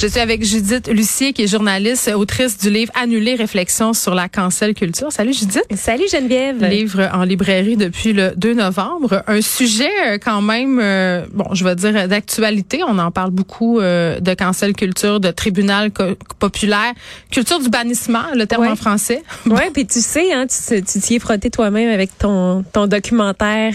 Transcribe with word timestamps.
Je 0.00 0.06
suis 0.06 0.20
avec 0.20 0.44
Judith 0.44 0.86
Lucier, 0.86 1.32
qui 1.32 1.42
est 1.42 1.46
journaliste, 1.48 2.08
autrice 2.14 2.56
du 2.56 2.70
livre 2.70 2.92
Annuler 2.94 3.34
réflexion 3.34 3.92
sur 3.92 4.14
la 4.14 4.28
cancel 4.28 4.72
culture. 4.72 5.10
Salut 5.10 5.32
Judith. 5.32 5.64
Salut 5.74 6.04
Geneviève. 6.08 6.64
Livre 6.66 7.10
en 7.12 7.24
librairie 7.24 7.76
depuis 7.76 8.12
le 8.12 8.32
2 8.36 8.54
novembre. 8.54 9.24
Un 9.26 9.40
sujet 9.40 9.90
euh, 10.06 10.18
quand 10.22 10.40
même, 10.40 10.78
euh, 10.80 11.26
bon, 11.32 11.52
je 11.52 11.64
vais 11.64 11.74
dire 11.74 12.06
d'actualité. 12.06 12.82
On 12.86 12.96
en 13.00 13.10
parle 13.10 13.32
beaucoup 13.32 13.80
euh, 13.80 14.20
de 14.20 14.34
cancel 14.34 14.74
culture, 14.74 15.18
de 15.18 15.32
tribunal 15.32 15.90
populaire, 16.38 16.92
culture 17.32 17.58
du 17.58 17.68
bannissement, 17.68 18.22
le 18.36 18.46
terme 18.46 18.68
en 18.68 18.76
français. 18.76 19.24
Ouais, 19.46 19.70
puis 19.74 19.84
tu 19.84 20.00
sais, 20.00 20.32
hein, 20.32 20.46
tu 20.46 20.80
t'y 20.80 21.16
es 21.16 21.18
frotté 21.18 21.50
toi-même 21.50 21.90
avec 21.92 22.16
ton 22.18 22.62
ton 22.72 22.86
documentaire 22.86 23.74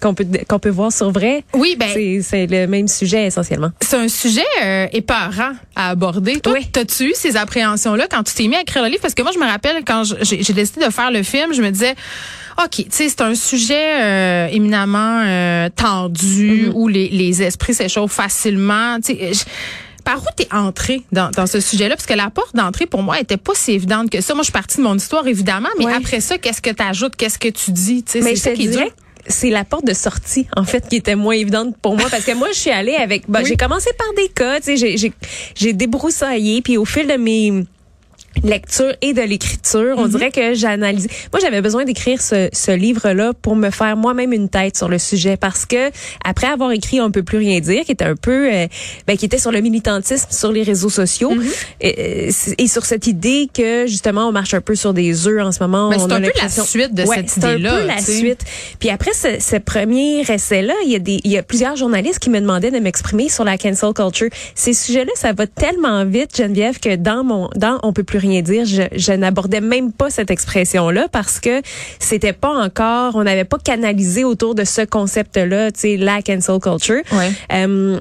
qu'on 0.00 0.14
peut 0.14 0.26
qu'on 0.48 0.58
peut 0.58 0.70
voir 0.70 0.92
sur 0.92 1.10
vrai. 1.10 1.44
Oui, 1.54 1.76
ben 1.78 1.88
c'est 2.22 2.46
le 2.46 2.66
même 2.66 2.88
sujet 2.88 3.26
essentiellement. 3.26 3.70
C'est 3.80 3.96
un 3.96 4.08
sujet 4.08 4.44
euh, 4.62 4.86
épeurant 4.92 5.52
à 5.74 5.90
aborder. 5.90 6.40
Toi, 6.40 6.54
oui. 6.54 6.66
t'as-tu 6.70 7.10
eu 7.10 7.12
ces 7.14 7.36
appréhensions-là 7.36 8.06
quand 8.10 8.22
tu 8.22 8.34
t'es 8.34 8.48
mis 8.48 8.56
à 8.56 8.62
écrire 8.62 8.82
le 8.82 8.88
livre? 8.88 9.02
Parce 9.02 9.14
que 9.14 9.22
moi, 9.22 9.32
je 9.32 9.38
me 9.38 9.46
rappelle 9.46 9.82
quand 9.84 10.04
j'ai 10.22 10.52
décidé 10.52 10.84
de 10.86 10.90
faire 10.90 11.10
le 11.10 11.22
film, 11.22 11.52
je 11.52 11.62
me 11.62 11.70
disais. 11.70 11.94
OK, 12.58 12.70
tu 12.76 12.84
sais, 12.88 13.10
c'est 13.10 13.20
un 13.20 13.34
sujet 13.34 14.02
euh, 14.02 14.46
éminemment 14.50 15.20
euh, 15.26 15.68
tendu 15.68 16.68
mm-hmm. 16.68 16.72
où 16.72 16.88
les, 16.88 17.10
les 17.10 17.42
esprits 17.42 17.74
s'échauffent 17.74 18.14
facilement. 18.14 18.98
Tu 18.98 19.14
sais, 19.14 19.44
par 20.06 20.22
où 20.22 20.26
t'es 20.34 20.48
entrée 20.50 21.02
dans, 21.12 21.30
dans 21.32 21.46
ce 21.46 21.60
sujet-là? 21.60 21.96
Parce 21.96 22.06
que 22.06 22.14
la 22.14 22.30
porte 22.30 22.54
d'entrée, 22.54 22.86
pour 22.86 23.02
moi, 23.02 23.20
était 23.20 23.36
pas 23.36 23.52
si 23.54 23.72
évidente 23.72 24.08
que 24.08 24.20
ça. 24.20 24.34
Moi, 24.34 24.42
je 24.42 24.46
suis 24.46 24.52
partie 24.52 24.78
de 24.78 24.82
mon 24.84 24.96
histoire, 24.96 25.26
évidemment, 25.26 25.68
mais 25.78 25.92
après 25.92 26.20
ça, 26.20 26.38
qu'est-ce 26.38 26.62
que 26.62 26.70
tu 26.70 26.82
ajoutes? 26.82 27.16
Qu'est-ce 27.16 27.38
que 27.38 27.48
tu 27.48 27.72
dis? 27.72 28.04
C'est 28.06 28.22
ça 28.36 28.52
qui 28.52 28.68
est 28.68 28.78
c'est 29.28 29.50
la 29.50 29.64
porte 29.64 29.84
de 29.84 29.94
sortie 29.94 30.46
en 30.56 30.64
fait 30.64 30.88
qui 30.88 30.96
était 30.96 31.16
moins 31.16 31.34
évidente 31.34 31.76
pour 31.80 31.96
moi 31.96 32.08
parce 32.10 32.24
que 32.24 32.32
moi 32.32 32.48
je 32.52 32.58
suis 32.58 32.70
allée 32.70 32.94
avec 32.94 33.28
bah, 33.28 33.42
j'ai 33.44 33.56
commencé 33.56 33.90
par 33.98 34.08
des 34.16 34.28
cas 34.28 34.60
tu 34.60 34.76
sais 34.76 34.96
j'ai 34.96 35.12
j'ai 35.54 35.72
débroussaillé 35.72 36.62
puis 36.62 36.76
au 36.76 36.84
fil 36.84 37.06
de 37.06 37.14
mes 37.14 37.64
lecture 38.44 38.92
et 39.02 39.12
de 39.12 39.22
l'écriture. 39.22 39.94
On 39.96 40.04
mhm. 40.04 40.10
dirait 40.10 40.30
que 40.30 40.54
j'analyse. 40.54 41.08
Moi, 41.32 41.40
j'avais 41.40 41.60
besoin 41.60 41.84
d'écrire 41.84 42.20
ce, 42.20 42.48
ce 42.52 42.70
livre-là 42.70 43.32
pour 43.34 43.56
me 43.56 43.70
faire 43.70 43.96
moi-même 43.96 44.32
une 44.32 44.48
tête 44.48 44.76
sur 44.76 44.88
le 44.88 44.98
sujet 44.98 45.36
parce 45.36 45.66
que 45.66 45.90
après 46.24 46.46
avoir 46.46 46.72
écrit 46.72 47.00
On 47.00 47.10
peut 47.10 47.22
plus 47.22 47.38
rien 47.38 47.60
dire, 47.60 47.84
qui 47.84 47.92
était 47.92 48.04
un 48.04 48.16
peu, 48.16 48.52
euh, 48.52 48.66
ben, 49.06 49.16
qui 49.16 49.24
était 49.24 49.38
sur 49.38 49.52
le 49.52 49.60
militantisme 49.60 50.28
sur 50.30 50.52
les 50.52 50.62
réseaux 50.62 50.90
sociaux 50.90 51.30
mhm. 51.30 51.44
et, 51.80 52.28
et, 52.58 52.66
sur 52.66 52.84
cette 52.84 53.06
idée 53.06 53.48
que 53.52 53.86
justement 53.86 54.28
on 54.28 54.32
marche 54.32 54.54
un 54.54 54.60
peu 54.60 54.74
sur 54.74 54.92
des 54.92 55.26
œufs 55.26 55.44
en 55.44 55.52
ce 55.52 55.60
moment. 55.60 55.90
c'est 55.92 56.12
un 56.12 56.20
peu 56.20 56.32
la 56.40 56.48
suite 56.48 56.94
de 56.94 57.04
cette 57.04 57.36
idée-là. 57.36 57.70
C'est 57.70 57.76
un 57.76 57.80
peu 57.80 57.86
la 57.86 57.98
suite. 57.98 58.40
Puis 58.78 58.90
après 58.90 59.12
ce, 59.12 59.40
ce 59.40 59.56
premier 59.56 60.20
essai-là, 60.20 60.74
il 60.84 60.90
y 60.90 60.96
a 60.96 60.98
des, 60.98 61.20
il 61.24 61.30
y 61.30 61.38
a 61.38 61.42
plusieurs 61.42 61.76
journalistes 61.76 62.18
qui 62.18 62.30
me 62.30 62.40
demandaient 62.40 62.70
de 62.70 62.78
m'exprimer 62.78 63.28
sur 63.28 63.44
la 63.44 63.58
cancel 63.58 63.92
culture. 63.92 64.28
Ces 64.54 64.72
sujets-là, 64.72 65.12
ça 65.14 65.32
va 65.32 65.46
tellement 65.46 66.04
vite, 66.04 66.36
Geneviève, 66.36 66.78
que 66.78 66.96
dans 66.96 67.24
mon, 67.24 67.48
dans 67.54 67.78
On 67.82 67.92
peut 67.92 68.04
plus 68.04 68.18
rien 68.18 68.25
rien 68.28 68.42
dire. 68.42 68.64
Je, 68.64 68.82
je 68.92 69.12
n'abordais 69.12 69.60
même 69.60 69.92
pas 69.92 70.10
cette 70.10 70.30
expression-là 70.30 71.08
parce 71.10 71.40
que 71.40 71.62
c'était 71.98 72.32
pas 72.32 72.52
encore, 72.52 73.14
on 73.16 73.24
n'avait 73.24 73.44
pas 73.44 73.58
canalisé 73.58 74.24
autour 74.24 74.54
de 74.54 74.64
ce 74.64 74.82
concept-là, 74.82 75.72
tu 75.72 75.80
sais, 75.80 75.96
la 75.96 76.22
cancel 76.22 76.58
culture. 76.60 77.02
Ouais. 77.12 77.30
Euh, 77.52 78.00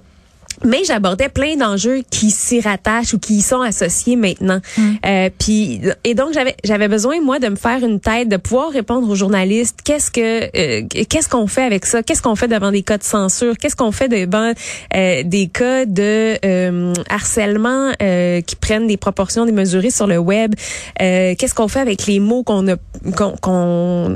mais 0.66 0.84
j'abordais 0.84 1.30
plein 1.30 1.56
d'enjeux 1.56 2.02
qui 2.10 2.32
s'y 2.32 2.60
rattachent 2.60 3.14
ou 3.14 3.20
qui 3.20 3.36
y 3.36 3.42
sont 3.42 3.62
associés 3.62 4.16
maintenant. 4.16 4.60
Mm. 4.78 4.92
Euh, 5.06 5.30
puis 5.38 5.82
et 6.04 6.14
donc 6.14 6.34
j'avais 6.34 6.56
j'avais 6.64 6.88
besoin 6.88 7.22
moi 7.22 7.40
de 7.40 7.48
me 7.50 7.56
faire 7.56 7.84
une 7.84 8.00
tête, 8.00 8.30
de 8.30 8.38
pouvoir 8.38 8.72
répondre 8.72 9.10
aux 9.10 9.16
journalistes. 9.16 9.80
Qu'est-ce 9.84 10.12
que 10.12 10.46
euh, 10.56 10.88
qu'est-ce 11.10 11.30
qu'on 11.30 11.48
fait 11.48 11.64
avec 11.64 11.86
ça? 11.86 12.04
Qu'est-ce 12.04 12.22
qu'on 12.22 12.36
fait 12.36 12.48
devant 12.48 12.72
des 12.72 12.84
cas 12.84 12.98
de 12.98 13.04
censure? 13.04 13.58
Qu'est-ce 13.58 13.76
qu'on 13.76 13.92
fait 13.92 14.10
devant 14.10 14.54
euh, 14.96 15.24
des 15.24 15.48
cas 15.48 15.86
de 15.86 16.38
euh, 16.46 16.94
harcèlement 17.10 17.92
euh, 18.02 18.42
qui 18.42 18.56
prennent 18.56 18.88
des 18.88 18.98
proportions 18.98 19.46
démesurées 19.46 19.92
sur 19.92 20.08
le 20.08 20.18
web? 20.18 20.56
Qu'est-ce 20.98 21.54
qu'on 21.54 21.68
fait 21.68 21.80
avec 21.80 22.08
les 22.08 22.20
mots 22.20 22.44
qu'on 22.44 22.68
a 22.68 22.76
qu'on 23.16 23.36
qu'on 23.42 24.16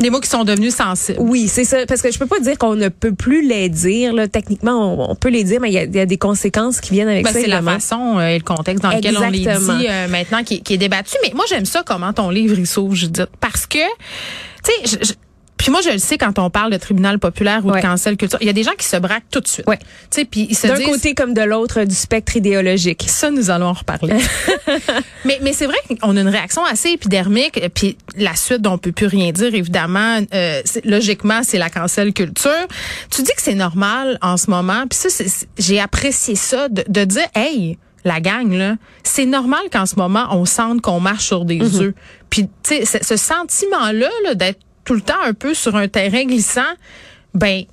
les 0.00 0.10
mots 0.10 0.20
qui 0.20 0.28
sont 0.28 0.44
devenus 0.44 0.74
sensibles 0.74 1.18
Oui, 1.20 1.48
c'est 1.48 1.64
ça 1.64 1.86
parce 1.86 2.02
que 2.02 2.10
je 2.10 2.18
peux 2.18 2.26
pas 2.26 2.40
dire 2.40 2.58
qu'on 2.58 2.74
ne 2.74 2.88
peut 2.88 3.14
plus 3.14 3.46
les 3.46 3.68
dire 3.68 4.12
là 4.12 4.28
techniquement 4.28 4.81
on, 4.82 5.14
peut 5.14 5.28
les 5.28 5.44
dire, 5.44 5.60
mais 5.60 5.70
il 5.70 5.74
y 5.74 6.00
a, 6.00 6.06
des 6.06 6.18
conséquences 6.18 6.80
qui 6.80 6.92
viennent 6.92 7.08
avec 7.08 7.24
ben, 7.24 7.32
ça. 7.32 7.40
C'est 7.40 7.46
la 7.46 7.62
façon 7.62 8.18
euh, 8.18 8.28
et 8.28 8.38
le 8.38 8.44
contexte 8.44 8.82
dans 8.82 8.90
lequel 8.90 9.16
on 9.18 9.30
les 9.30 9.40
dit 9.40 9.48
euh, 9.48 10.08
maintenant 10.08 10.42
qui, 10.42 10.62
qui, 10.62 10.74
est 10.74 10.78
débattu. 10.78 11.16
Mais 11.22 11.32
moi, 11.34 11.44
j'aime 11.48 11.64
ça 11.64 11.82
comment 11.84 12.12
ton 12.12 12.30
livre 12.30 12.58
il 12.58 12.66
s'ouvre, 12.66 12.94
Judith, 12.94 13.28
parce 13.40 13.66
que, 13.66 13.78
tu 14.64 14.88
sais, 14.88 15.14
puis 15.62 15.70
moi, 15.70 15.80
je 15.80 15.90
le 15.90 15.98
sais 15.98 16.18
quand 16.18 16.40
on 16.40 16.50
parle 16.50 16.72
de 16.72 16.76
tribunal 16.76 17.20
populaire 17.20 17.64
ou 17.64 17.70
de 17.70 17.80
cancel 17.80 18.16
culture, 18.16 18.36
il 18.40 18.48
y 18.48 18.50
a 18.50 18.52
des 18.52 18.64
gens 18.64 18.72
qui 18.76 18.84
se 18.84 18.96
braquent 18.96 19.30
tout 19.30 19.38
de 19.38 19.46
suite. 19.46 19.64
Ouais. 19.68 19.78
Tu 19.78 19.86
sais, 20.10 20.24
puis 20.24 20.48
ils 20.50 20.56
se 20.56 20.66
D'un 20.66 20.82
côté 20.82 21.14
comme 21.14 21.34
de 21.34 21.42
l'autre 21.42 21.84
du 21.84 21.94
spectre 21.94 22.36
idéologique. 22.36 23.04
Ça, 23.06 23.30
nous 23.30 23.48
allons 23.48 23.66
en 23.66 23.72
reparler. 23.72 24.16
mais 25.24 25.38
mais 25.40 25.52
c'est 25.52 25.66
vrai 25.66 25.76
qu'on 26.00 26.16
a 26.16 26.20
une 26.20 26.28
réaction 26.28 26.64
assez 26.64 26.88
épidermique. 26.88 27.60
Puis 27.74 27.96
la 28.16 28.34
suite 28.34 28.66
on 28.66 28.76
peut 28.76 28.90
plus 28.90 29.06
rien 29.06 29.30
dire, 29.30 29.54
évidemment, 29.54 30.18
euh, 30.34 30.62
logiquement, 30.84 31.42
c'est 31.44 31.58
la 31.58 31.70
cancel 31.70 32.12
culture. 32.12 32.66
Tu 33.08 33.22
dis 33.22 33.30
que 33.30 33.42
c'est 33.42 33.54
normal 33.54 34.18
en 34.20 34.36
ce 34.38 34.50
moment. 34.50 34.88
Puis 34.90 34.98
ça, 34.98 35.24
j'ai 35.58 35.78
apprécié 35.78 36.34
ça 36.34 36.68
de, 36.70 36.82
de 36.88 37.04
dire, 37.04 37.28
hey 37.36 37.78
la 38.04 38.20
gang 38.20 38.52
là, 38.52 38.74
c'est 39.04 39.26
normal 39.26 39.60
qu'en 39.72 39.86
ce 39.86 39.94
moment 39.94 40.26
on 40.32 40.44
sente 40.44 40.80
qu'on 40.80 40.98
marche 40.98 41.26
sur 41.26 41.44
des 41.44 41.60
mm-hmm. 41.60 41.82
œufs. 41.82 41.94
Puis 42.30 42.48
tu 42.64 42.84
sais 42.84 43.00
ce 43.00 43.16
sentiment 43.16 43.92
là, 43.92 44.08
là 44.24 44.34
d'être 44.34 44.58
tout 44.84 44.94
le 44.94 45.00
temps 45.00 45.20
un 45.22 45.34
peu 45.34 45.54
sur 45.54 45.76
un 45.76 45.88
terrain 45.88 46.24
glissant, 46.24 46.60
ben 47.34 47.64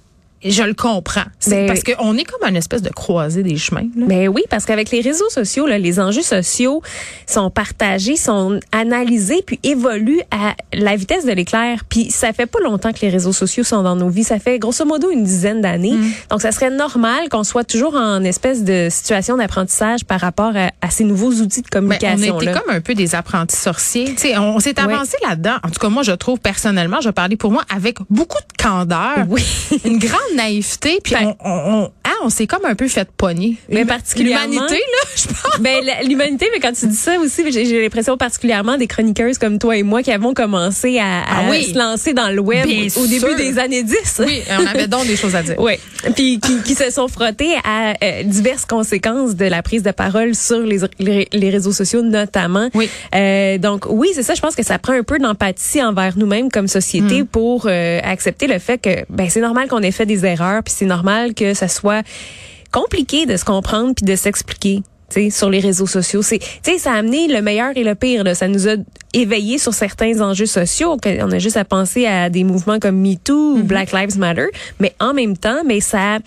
je 0.44 0.64
le 0.64 0.74
comprends. 0.74 1.26
C'est 1.40 1.52
ben 1.52 1.68
parce 1.68 1.84
qu'on 1.84 2.18
est 2.18 2.24
comme 2.24 2.48
une 2.48 2.56
espèce 2.56 2.82
de 2.82 2.90
croisée 2.90 3.44
des 3.44 3.58
chemins. 3.58 3.88
Là. 3.96 4.06
Ben 4.08 4.28
oui, 4.30 4.44
parce 4.50 4.66
qu'avec 4.66 4.90
les 4.92 5.02
réseaux 5.02 5.30
sociaux, 5.30 5.68
là, 5.68 5.78
les 5.78 6.00
enjeux 6.00 6.22
sociaux 6.22 6.82
sont 7.28 7.50
partagés, 7.50 8.16
sont 8.16 8.60
analysés, 8.72 9.44
puis 9.46 9.60
évoluent 9.64 10.22
à 10.32 10.56
la 10.74 10.96
vitesse 10.96 11.26
de 11.26 11.32
l'éclair. 11.32 11.84
Puis 11.90 12.10
ça 12.10 12.32
fait 12.32 12.46
pas 12.46 12.60
longtemps 12.62 12.94
que 12.94 13.00
les 13.02 13.10
réseaux 13.10 13.34
sociaux 13.34 13.64
sont 13.64 13.84
dans 13.84 13.96
nos 13.96 14.10
vies. 14.10 14.24
Ça 14.24 14.40
fait 14.40 14.60
grosso 14.60 14.86
modo 14.86 15.10
une 15.12 15.24
dizaine 15.24 15.62
d'années. 15.62 15.94
Mm. 15.94 16.12
Donc 16.30 16.42
ça 16.42 16.52
serait 16.52 16.70
normal 16.70 17.28
qu'on 17.30 17.44
soit 17.44 17.66
toujours 17.66 17.96
en 17.96 18.24
espèce 18.24 18.64
de 18.64 18.88
situation 18.90 19.36
d'apprentissage 19.36 20.06
par 20.06 20.22
rapport 20.22 20.54
à, 20.56 20.90
ces 20.90 21.04
nouveaux 21.04 21.32
outils 21.34 21.62
de 21.62 21.68
communication. 21.68 22.18
Ben, 22.18 22.32
on 22.34 22.42
était 22.42 22.52
comme 22.52 22.70
un 22.70 22.82
peu 22.82 22.96
des 22.96 23.14
apprentis 23.14 23.58
sorciers. 23.58 24.16
T'sais, 24.16 24.38
on 24.38 24.60
s'est 24.60 24.80
avancé 24.80 25.18
là-dedans. 25.28 25.58
En 25.64 25.70
tout 25.70 25.80
cas, 25.80 25.90
moi, 25.90 26.04
je 26.04 26.12
trouve 26.14 26.40
personnellement, 26.40 27.02
je 27.02 27.10
vais 27.10 27.14
parler 27.14 27.36
pour 27.36 27.52
moi, 27.52 27.64
avec 27.74 27.98
beaucoup 28.10 28.38
de 28.38 28.64
candeur. 28.64 29.26
Oui. 29.28 29.44
une 29.86 30.00
grande 30.00 30.29
naïveté, 30.36 31.00
puis 31.04 31.16
on, 31.16 31.36
on, 31.44 31.92
on 32.24 32.30
s'est 32.30 32.48
comme 32.48 32.66
un 32.66 32.76
peu 32.76 32.88
fait 32.88 33.08
pogner. 33.18 33.56
Mais 33.70 33.86
particulièrement 33.86 34.46
l'humanité 34.48 34.76
là, 34.76 35.10
je 35.16 35.28
pense. 35.28 35.60
Ben 35.60 35.84
l'humanité, 36.08 36.48
mais 36.54 36.60
quand 36.60 36.74
tu 36.74 36.88
dis 36.88 36.96
ça 36.96 37.18
aussi, 37.20 37.52
j'ai 37.52 37.82
l'impression 37.82 38.18
particulièrement 38.18 38.78
des 38.78 38.88
chroniqueuses 38.88 39.38
comme 39.38 39.60
toi 39.60 39.78
et 39.78 39.84
moi 39.84 40.04
qui 40.04 40.12
avons 40.12 40.34
commencé 40.34 41.00
à, 41.00 41.22
à 41.22 41.50
ah 41.50 41.62
se 41.62 41.78
lancer 41.78 42.14
dans 42.14 42.30
le 42.30 42.40
web 42.40 42.68
au 42.98 43.08
début 43.08 43.36
des 43.36 43.60
années 43.60 43.84
10. 43.84 44.22
Oui, 44.26 44.42
on 44.50 44.66
avait 44.66 44.88
donc 44.88 45.08
des 45.08 45.16
choses 45.16 45.36
à 45.36 45.44
dire. 45.44 45.56
Oui, 45.60 45.74
puis 46.16 46.40
qui, 46.40 46.62
qui, 46.62 46.74
se 46.74 46.90
sont 46.90 47.08
frottés 47.08 47.54
à 47.66 47.94
euh, 48.02 48.24
diverses 48.24 48.66
conséquences 48.66 49.36
de 49.36 49.46
la 49.46 49.62
prise 49.62 49.84
de 49.84 49.92
parole 49.92 50.34
sur 50.34 50.60
les, 50.60 50.80
les, 51.00 51.50
réseaux 51.50 51.74
sociaux 51.74 52.02
notamment. 52.02 52.70
Oui. 52.74 52.90
Euh, 53.14 53.58
donc 53.58 53.86
oui, 53.90 54.10
c'est 54.14 54.24
ça. 54.24 54.36
Je 54.36 54.42
pense 54.42 54.56
que 54.56 54.64
ça 54.64 54.80
prend 54.80 54.94
un 54.94 55.04
peu 55.04 55.20
d'empathie 55.20 55.84
envers 55.84 56.18
nous-mêmes 56.18 56.50
comme 56.50 56.68
société 56.68 57.24
mm. 57.24 57.28
pour 57.28 57.66
euh, 57.66 58.00
accepter 58.04 58.48
le 58.48 58.60
fait 58.60 58.78
que 58.78 59.06
ben 59.10 59.30
c'est 59.30 59.42
normal 59.42 59.68
qu'on 59.68 59.82
ait 59.82 59.92
fait 59.92 60.06
des 60.06 60.26
erreurs, 60.26 60.64
puis 60.64 60.74
c'est 60.76 60.86
normal 60.86 61.34
que 61.34 61.54
ça 61.54 61.68
soit 61.68 62.04
compliqué 62.72 63.26
de 63.26 63.38
se 63.38 63.46
comprendre 63.46 63.94
puis 63.96 64.06
de 64.06 64.16
s'expliquer. 64.16 64.82
sur 65.32 65.50
les 65.50 65.60
réseaux 65.60 65.88
sociaux, 65.88 66.22
c'est, 66.22 66.40
ça 66.78 66.94
a 66.94 66.98
amené 66.98 67.28
le 67.28 67.42
meilleur 67.42 67.72
et 67.76 67.84
le 67.84 67.96
pire. 67.96 68.24
Là. 68.24 68.36
Ça 68.36 68.48
nous 68.48 68.68
a 68.68 68.76
éveillé 69.14 69.58
sur 69.58 69.74
certains 69.74 70.22
enjeux 70.22 70.46
sociaux. 70.46 70.98
On 71.04 71.32
a 71.32 71.40
juste 71.40 71.58
à 71.58 71.66
penser 71.66 72.06
à 72.06 72.30
des 72.30 72.44
mouvements 72.44 72.80
comme 72.80 72.98
MeToo 72.98 73.34
ou 73.34 73.60
mm-hmm. 73.60 73.64
Black 73.64 73.92
Lives 73.92 74.20
Matter, 74.20 74.48
mais 74.80 74.94
en 75.00 75.16
même 75.16 75.36
temps, 75.36 75.64
mais 75.66 75.80
ça 75.80 76.20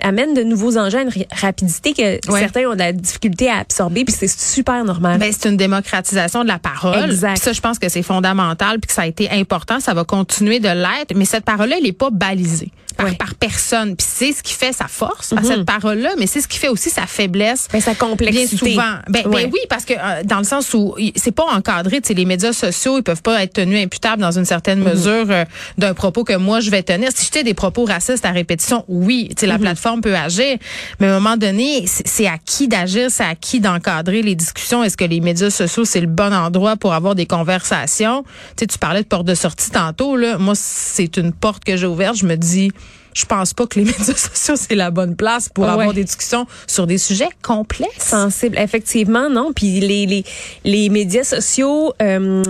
amène 0.00 0.34
de 0.34 0.42
nouveaux 0.42 0.76
enjeux 0.76 0.98
à 0.98 1.02
une 1.02 1.12
rapidité 1.30 1.92
que 1.92 2.18
certains 2.28 2.68
ont 2.68 2.74
de 2.74 2.78
la 2.78 2.92
difficulté 2.92 3.48
à 3.48 3.58
absorber, 3.58 4.04
puis 4.04 4.14
c'est 4.16 4.28
super 4.28 4.84
normal. 4.84 5.18
Ben, 5.18 5.32
c'est 5.32 5.48
une 5.48 5.56
démocratisation 5.56 6.42
de 6.42 6.48
la 6.48 6.58
parole. 6.58 7.04
Exact. 7.04 7.36
ça, 7.38 7.52
je 7.52 7.60
pense 7.60 7.78
que 7.78 7.88
c'est 7.88 8.02
fondamental, 8.02 8.80
puis 8.80 8.88
que 8.88 8.92
ça 8.92 9.02
a 9.02 9.06
été 9.06 9.30
important, 9.30 9.78
ça 9.78 9.94
va 9.94 10.04
continuer 10.04 10.58
de 10.58 10.68
l'être, 10.68 11.14
mais 11.14 11.24
cette 11.24 11.44
parole-là, 11.44 11.76
elle 11.78 11.84
n'est 11.84 11.92
pas 11.92 12.10
balisée. 12.10 12.72
Par, 12.96 13.34
personne. 13.34 13.96
Puis 13.96 14.06
c'est 14.08 14.32
ce 14.32 14.42
qui 14.42 14.52
fait 14.54 14.72
sa 14.72 14.86
force 14.88 15.32
à 15.32 15.42
cette 15.42 15.64
parole-là, 15.64 16.10
mais 16.18 16.26
c'est 16.26 16.40
ce 16.40 16.48
qui 16.48 16.58
fait 16.58 16.68
aussi 16.68 16.90
sa 16.90 17.06
faiblesse. 17.06 17.68
Ben, 17.72 17.80
sa 17.80 17.94
complexité. 17.94 18.46
Bien 18.64 18.74
souvent. 18.74 18.94
Ben, 19.08 19.22
ben 19.24 19.28
Ouais. 19.28 19.50
oui, 19.52 19.58
parce 19.68 19.84
que 19.84 19.94
euh, 19.94 20.22
dans 20.24 20.38
le 20.38 20.44
sens 20.44 20.72
où 20.74 20.94
c'est 21.16 21.32
pas 21.34 21.44
encadré, 21.52 22.00
tu 22.00 22.08
sais, 22.08 22.14
les 22.14 22.24
médias 22.24 22.52
sociaux, 22.52 22.98
ils 22.98 23.02
peuvent 23.02 23.22
pas 23.22 23.42
être 23.42 23.54
tenus 23.54 23.82
imputables 23.84 24.20
dans 24.22 24.36
une 24.38 24.44
certaine 24.44 24.80
Mhm. 24.80 24.88
mesure 24.90 25.26
euh, 25.30 25.44
d'un 25.78 25.94
propos 25.94 26.24
que 26.24 26.36
moi 26.36 26.60
je 26.60 26.70
vais 26.70 26.82
tenir. 26.82 27.10
Si 27.14 27.24
j'étais 27.26 27.42
des 27.44 27.54
propos 27.54 27.84
racistes 27.84 28.24
à 28.24 28.30
répétition, 28.30 28.84
oui, 28.88 29.28
tu 29.30 29.40
sais, 29.40 29.46
Mhm. 29.46 29.52
la 29.52 29.58
plateforme 29.58 30.00
peut 30.00 30.14
agir, 30.16 30.56
mais 31.00 31.06
à 31.08 31.10
un 31.16 31.20
moment 31.20 31.36
donné, 31.36 31.84
c'est 31.86 32.06
c'est 32.06 32.26
à 32.28 32.38
qui 32.38 32.68
d'agir, 32.68 33.10
c'est 33.10 33.24
à 33.24 33.34
qui 33.34 33.60
d'encadrer 33.60 34.22
les 34.22 34.34
discussions. 34.36 34.84
Est-ce 34.84 34.96
que 34.96 35.04
les 35.04 35.20
médias 35.20 35.50
sociaux 35.50 35.84
c'est 35.84 36.00
le 36.00 36.06
bon 36.06 36.32
endroit 36.32 36.76
pour 36.76 36.92
avoir 36.94 37.14
des 37.14 37.26
conversations? 37.26 38.22
Tu 38.56 38.60
sais, 38.60 38.66
tu 38.66 38.78
parlais 38.78 39.02
de 39.02 39.08
porte 39.08 39.26
de 39.26 39.34
sortie 39.34 39.70
tantôt 39.70 40.16
là. 40.16 40.38
Moi, 40.38 40.54
c'est 40.56 41.16
une 41.16 41.32
porte 41.32 41.64
que 41.64 41.76
j'ai 41.76 41.86
ouverte. 41.86 42.16
Je 42.16 42.26
me 42.26 42.36
dis. 42.36 42.70
Je 43.14 43.24
pense 43.24 43.54
pas 43.54 43.66
que 43.66 43.78
les 43.78 43.84
médias 43.86 44.14
sociaux 44.14 44.56
c'est 44.56 44.74
la 44.74 44.90
bonne 44.90 45.16
place 45.16 45.48
pour 45.48 45.64
Ah 45.64 45.68
ouais. 45.76 45.82
avoir 45.82 45.94
des 45.94 46.04
discussions 46.04 46.46
sur 46.66 46.86
des 46.86 46.98
sujets 46.98 47.28
complexes. 47.42 48.08
sensible. 48.08 48.58
Effectivement, 48.58 49.30
non. 49.30 49.52
Puis 49.54 49.80
les, 49.80 50.06
les, 50.06 50.24
les 50.64 50.88
médias 50.88 51.24
sociaux 51.24 51.94
euh, 52.02 52.42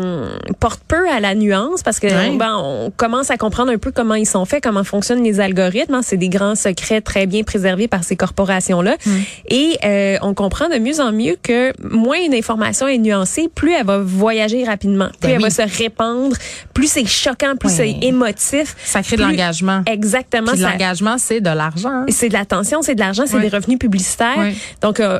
portent 0.60 0.82
peu 0.88 1.08
à 1.10 1.20
la 1.20 1.34
nuance 1.34 1.82
parce 1.82 2.00
que 2.00 2.06
Ouais. 2.06 2.36
ben, 2.36 2.56
on 2.62 2.90
commence 2.96 3.30
à 3.30 3.36
comprendre 3.36 3.70
un 3.72 3.78
peu 3.78 3.90
comment 3.92 4.14
ils 4.14 4.26
sont 4.26 4.44
faits, 4.44 4.62
comment 4.62 4.84
fonctionnent 4.84 5.22
les 5.24 5.40
algorithmes. 5.40 5.94
hein. 5.94 6.00
C'est 6.02 6.16
des 6.16 6.28
grands 6.28 6.54
secrets 6.54 7.00
très 7.00 7.26
bien 7.26 7.42
préservés 7.42 7.88
par 7.88 8.04
ces 8.04 8.16
corporations-là. 8.16 8.96
Mm. 9.04 9.10
Et 9.48 9.78
euh, 9.84 10.18
on 10.22 10.34
comprend 10.34 10.68
de 10.68 10.78
mieux 10.78 11.00
en 11.00 11.12
mieux 11.12 11.36
que 11.42 11.72
moins 11.86 12.18
une 12.24 12.34
information 12.34 12.86
est 12.88 12.98
nuancée, 12.98 13.48
plus 13.54 13.72
elle 13.72 13.86
va 13.86 13.98
voyager 13.98 14.64
rapidement, 14.64 15.08
plus 15.08 15.18
Ben 15.22 15.30
elle 15.32 15.36
oui. 15.38 15.42
va 15.44 15.50
se 15.50 15.78
répandre, 15.78 16.36
plus 16.72 16.86
c'est 16.90 17.06
choquant, 17.06 17.56
plus 17.56 17.68
Ouais. 17.68 17.96
c'est 18.00 18.06
émotif. 18.06 18.76
Ça 18.84 19.02
crée 19.02 19.16
de 19.16 19.22
plus- 19.22 19.30
l'engagement. 19.32 19.82
Exactement. 19.86 20.53
De 20.56 20.62
l'engagement, 20.72 21.16
c'est 21.18 21.40
de 21.40 21.50
l'argent. 21.50 22.04
c'est 22.08 22.28
de 22.28 22.32
l'attention, 22.34 22.82
c'est 22.82 22.94
de 22.94 23.00
l'argent, 23.00 23.24
c'est 23.26 23.40
des 23.40 23.48
revenus 23.48 23.78
publicitaires. 23.78 24.38
Ouais. 24.38 24.54
Donc 24.80 25.00
euh, 25.00 25.18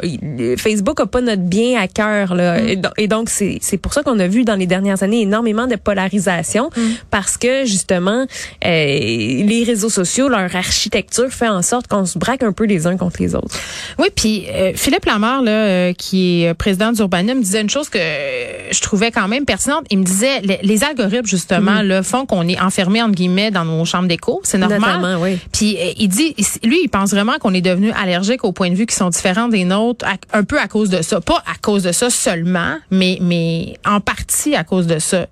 Facebook 0.57 1.01
a 1.01 1.07
pas 1.07 1.21
notre 1.21 1.43
bien 1.43 1.81
à 1.81 1.89
cœur 1.89 2.35
là. 2.35 2.61
Mm. 2.61 2.69
Et, 2.69 2.77
do- 2.77 2.89
et 2.97 3.09
donc 3.09 3.29
c'est 3.31 3.59
c'est 3.61 3.77
pour 3.79 3.93
ça 3.93 4.03
qu'on 4.03 4.19
a 4.19 4.27
vu 4.27 4.45
dans 4.45 4.57
les 4.57 4.67
dernières 4.67 5.03
années 5.03 5.23
énormément 5.23 5.67
de 5.67 5.77
polarisation 5.77 6.71
Mm. 6.77 6.81
parce 7.11 7.37
que 7.37 7.65
justement 7.65 8.27
euh, 8.65 8.67
les 8.67 9.65
réseaux 9.67 9.89
sociaux 9.91 10.29
leur 10.29 10.55
architecture 10.55 11.29
fait 11.31 11.49
en 11.49 11.63
sorte 11.63 11.87
qu'on 11.89 12.05
se 12.07 12.19
braque 12.19 12.43
un 12.43 12.53
peu 12.53 12.65
les 12.65 12.87
uns 12.87 12.97
contre 12.97 13.21
les 13.21 13.35
autres. 13.35 13.57
Oui, 13.99 14.09
puis 14.15 14.47
euh, 14.51 14.73
Philippe 14.75 15.05
Lamar, 15.05 15.43
là, 15.43 15.51
euh, 15.51 15.93
qui 15.93 16.45
est 16.45 16.55
président 16.55 16.93
d'Urbania, 16.93 17.35
me 17.35 17.43
disait 17.43 17.61
une 17.61 17.71
chose 17.71 17.89
que 17.89 17.99
euh, 18.01 18.71
je 18.73 18.81
trouvais 18.81 19.11
quand 19.11 19.29
même 19.29 19.45
pertinente. 19.45 19.85
Il 19.91 19.99
me 19.99 20.05
disait, 20.05 20.41
les, 20.43 20.59
les 20.63 20.85
algorithmes, 20.85 21.27
justement, 21.27 21.83
Mm. 21.83 21.87
là, 21.89 22.03
font 22.03 22.27
qu'on 22.27 22.47
est 22.49 22.61
enfermé, 22.61 23.03
entre 23.03 23.15
guillemets, 23.15 23.51
dans 23.51 23.65
nos 23.65 23.85
chambres 23.85 24.09
d'écho. 24.09 24.41
C'est 24.45 24.59
normal. 24.59 24.81
Oui. 25.25 25.39
Puis 25.53 25.77
euh, 25.79 25.93
il 25.97 26.09
dit, 26.09 26.35
lui, 26.63 26.81
il 26.85 26.89
pense 26.89 27.11
vraiment 27.11 27.39
qu'on 27.39 27.55
est 27.55 27.61
devenu 27.61 27.91
allergique 27.93 28.45
aux 28.45 28.53
points 28.53 28.71
de 28.71 28.75
vue 28.75 28.87
qui 28.87 28.95
sont 28.95 29.09
différents 29.09 29.49
des 29.49 29.65
nôtres, 29.65 30.05
un 30.33 30.45
peu 30.45 30.61
à 30.61 30.69
cause 30.69 30.91
de 30.91 31.03
ça. 31.03 31.21
Pas 31.21 31.43
à 31.47 31.57
cause 31.61 31.83
de 31.83 31.93
ça 31.93 32.11
seulement, 32.11 32.79
mais, 32.91 33.19
mais 33.21 33.75
en 33.85 34.01
partie 34.01 34.55
à 34.55 34.65
cause 34.65 34.87
de 34.87 34.99
ça. 34.99 35.27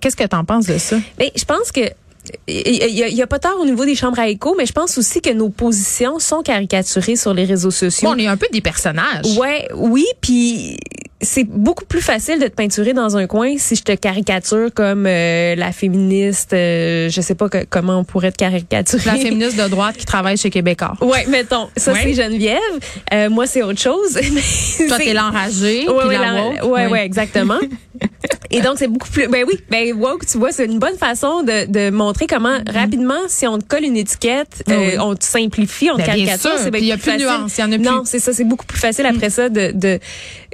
Qu'est-ce 0.00 0.16
que 0.16 0.26
tu 0.26 0.36
en 0.36 0.44
penses 0.44 0.66
de 0.66 0.78
ça? 0.78 0.96
Mais 1.18 1.32
je 1.36 1.44
pense 1.44 1.70
que 1.70 1.80
il 2.48 3.14
y, 3.14 3.22
a- 3.22 3.26
pas 3.26 3.38
tort 3.38 3.58
au 3.60 3.64
niveau 3.64 3.84
des 3.84 3.94
chambres 3.94 4.18
à 4.18 4.28
écho, 4.28 4.54
mais 4.58 4.66
je 4.66 4.72
pense 4.72 4.98
aussi 4.98 5.20
que 5.20 5.30
nos 5.30 5.48
positions 5.48 6.18
sont 6.18 6.42
caricaturées 6.42 7.16
sur 7.16 7.32
les 7.34 7.44
réseaux 7.44 7.70
sociaux. 7.70 8.08
Bon, 8.08 8.14
on 8.14 8.18
est 8.18 8.26
un 8.26 8.36
peu 8.36 8.46
des 8.52 8.60
personnages. 8.60 9.38
Ouais, 9.38 9.68
oui, 9.74 10.04
puis 10.20 10.76
c'est 11.24 11.44
beaucoup 11.44 11.84
plus 11.84 12.00
facile 12.00 12.40
de 12.40 12.46
te 12.48 12.54
peinturer 12.54 12.94
dans 12.94 13.16
un 13.16 13.28
coin 13.28 13.54
si 13.56 13.76
je 13.76 13.82
te 13.82 13.92
caricature 13.92 14.70
comme 14.74 15.06
euh, 15.06 15.54
la 15.54 15.70
féministe, 15.70 16.52
euh, 16.52 17.08
je 17.10 17.20
sais 17.20 17.36
pas 17.36 17.48
que- 17.48 17.64
comment 17.70 17.98
on 18.00 18.04
pourrait 18.04 18.32
te 18.32 18.38
caricaturer. 18.38 19.02
La 19.06 19.14
féministe 19.16 19.56
de 19.56 19.68
droite 19.68 19.96
qui 19.96 20.04
travaille 20.04 20.36
chez 20.36 20.50
Québécois. 20.50 20.94
Ouais, 21.00 21.24
mettons, 21.28 21.68
ça 21.76 21.92
Ouais. 21.92 22.00
c'est 22.02 22.14
Geneviève. 22.14 22.58
Euh, 23.14 23.30
moi 23.30 23.46
c'est 23.46 23.62
autre 23.62 23.80
chose. 23.80 24.14
Toi, 24.88 24.98
t'es 24.98 25.14
l'enragé, 25.14 25.88
Ouais, 25.88 26.04
ouais, 26.04 26.18
ouais, 26.18 26.58
Oui. 26.64 26.90
ouais, 26.90 27.04
exactement. 27.06 27.60
Et 28.52 28.60
donc, 28.60 28.74
c'est 28.78 28.88
beaucoup 28.88 29.08
plus, 29.08 29.28
ben 29.28 29.44
oui, 29.46 29.58
ben 29.70 29.92
woke, 29.94 30.26
tu 30.26 30.38
vois, 30.38 30.52
c'est 30.52 30.66
une 30.66 30.78
bonne 30.78 30.96
façon 30.98 31.42
de, 31.42 31.66
de 31.66 31.90
montrer 31.90 32.26
comment 32.26 32.58
rapidement, 32.68 33.20
si 33.28 33.46
on 33.46 33.58
te 33.58 33.64
colle 33.64 33.84
une 33.84 33.96
étiquette, 33.96 34.62
Ah 34.68 34.72
euh, 34.72 34.96
on 35.00 35.14
te 35.14 35.24
simplifie, 35.24 35.90
on 35.90 35.94
te 35.96 36.02
Ben, 36.02 36.14
bien 36.14 36.26
caricature, 36.26 36.50
il 36.78 36.84
y 36.84 36.92
a 36.92 36.98
plus 36.98 37.12
de 37.12 37.18
nuances, 37.18 37.58
il 37.58 37.60
y 37.62 37.64
en 37.64 37.72
a 37.72 37.76
plus. 37.76 37.84
Non, 37.84 38.02
c'est 38.04 38.18
ça, 38.18 38.32
c'est 38.32 38.44
beaucoup 38.44 38.66
plus 38.66 38.78
facile 38.78 39.06
après 39.06 39.30
ça 39.30 39.48
de, 39.48 39.72
de 39.74 39.98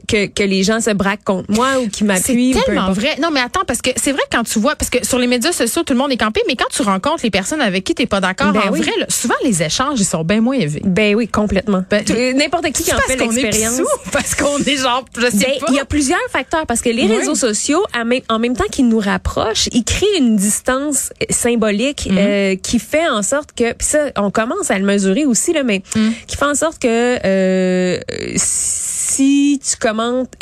que, 0.09 0.27
que 0.27 0.43
les 0.43 0.63
gens 0.65 0.81
se 0.81 0.91
braquent 0.91 1.23
contre 1.25 1.51
moi 1.51 1.79
ou 1.81 1.89
qui 1.89 2.03
m'appuient. 2.05 2.55
C'est 2.55 2.65
tellement 2.65 2.93
vrai. 2.93 3.17
Non, 3.23 3.31
mais 3.31 3.41
attends, 3.41 3.65
parce 3.67 3.83
que 3.83 3.91
c'est 3.97 4.13
vrai 4.13 4.23
quand 4.33 4.43
tu 4.45 4.59
vois, 4.59 4.75
parce 4.75 4.91
que 4.91 5.07
sur 5.07 5.19
les 5.19 5.27
médias 5.27 5.53
sociaux, 5.53 5.83
tout 5.85 5.93
le 5.93 5.99
monde 5.99 6.11
est 6.11 6.17
campé, 6.17 6.41
mais 6.49 6.57
quand 6.57 6.69
tu 6.71 6.83
rencontres 6.83 7.21
les 7.23 7.31
personnes 7.31 7.61
avec 7.61 7.85
qui 7.85 7.95
t'es 7.95 8.07
pas 8.07 8.21
d'accord, 8.21 8.53
Ben 8.53 8.63
en 8.69 8.73
oui. 8.73 8.81
vrai, 8.81 8.93
là, 8.99 9.07
souvent 9.09 9.35
les 9.45 9.63
échanges, 9.63 10.01
ils 10.01 10.05
sont 10.05 10.25
bien 10.25 10.41
moins 10.41 10.55
élevés. 10.57 10.83
Ben 10.85 11.15
oui, 11.15 11.29
complètement. 11.29 11.85
Ben, 11.91 12.03
N'importe 12.35 12.71
qui 12.73 12.83
qui 12.85 12.93
en 12.93 12.99
fait 12.99 13.17
l'expérience. 13.17 13.81
parce 14.13 14.35
qu'on 14.35 14.59
est 14.59 14.77
genre, 14.77 15.05
je 15.17 15.27
sais 15.27 15.31
Ben, 15.37 15.59
pas. 15.61 15.67
il 15.69 15.75
y 15.75 15.81
a 15.81 15.85
plusieurs 15.85 16.19
facteurs 16.31 16.67
parce 16.67 16.81
que 16.81 16.89
les 16.89 17.05
Oui. 17.05 17.17
réseaux 17.19 17.35
sociaux, 17.35 17.85
en 17.95 18.05
même, 18.39 18.57
temps 18.57 18.65
qu'ils 18.71 18.89
nous 18.89 18.99
rapprochent, 18.99 19.69
ils 19.73 19.85
créent 19.85 20.17
une 20.19 20.37
distance 20.37 21.11
euh, 21.23 21.27
symbolique 21.31 22.09
Mhm. 22.11 22.17
euh, 22.19 22.57
qui 22.57 22.79
fait 22.79 23.09
en 23.09 23.23
sorte 23.23 23.51
que, 23.55 23.73
puis 23.75 23.87
ça, 23.87 23.99
on 24.17 24.31
commence 24.31 24.71
à 24.71 24.79
le 24.79 24.85
mesurer 24.85 25.27
aussi 25.27 25.53
là, 25.53 25.63
mais 25.63 25.83
Mhm. 25.95 26.13
qui 26.27 26.37
fait 26.37 26.45
en 26.47 26.55
sorte 26.55 26.79
que 26.81 27.19
euh, 27.25 27.99
si 28.37 29.61
tu 29.63 29.77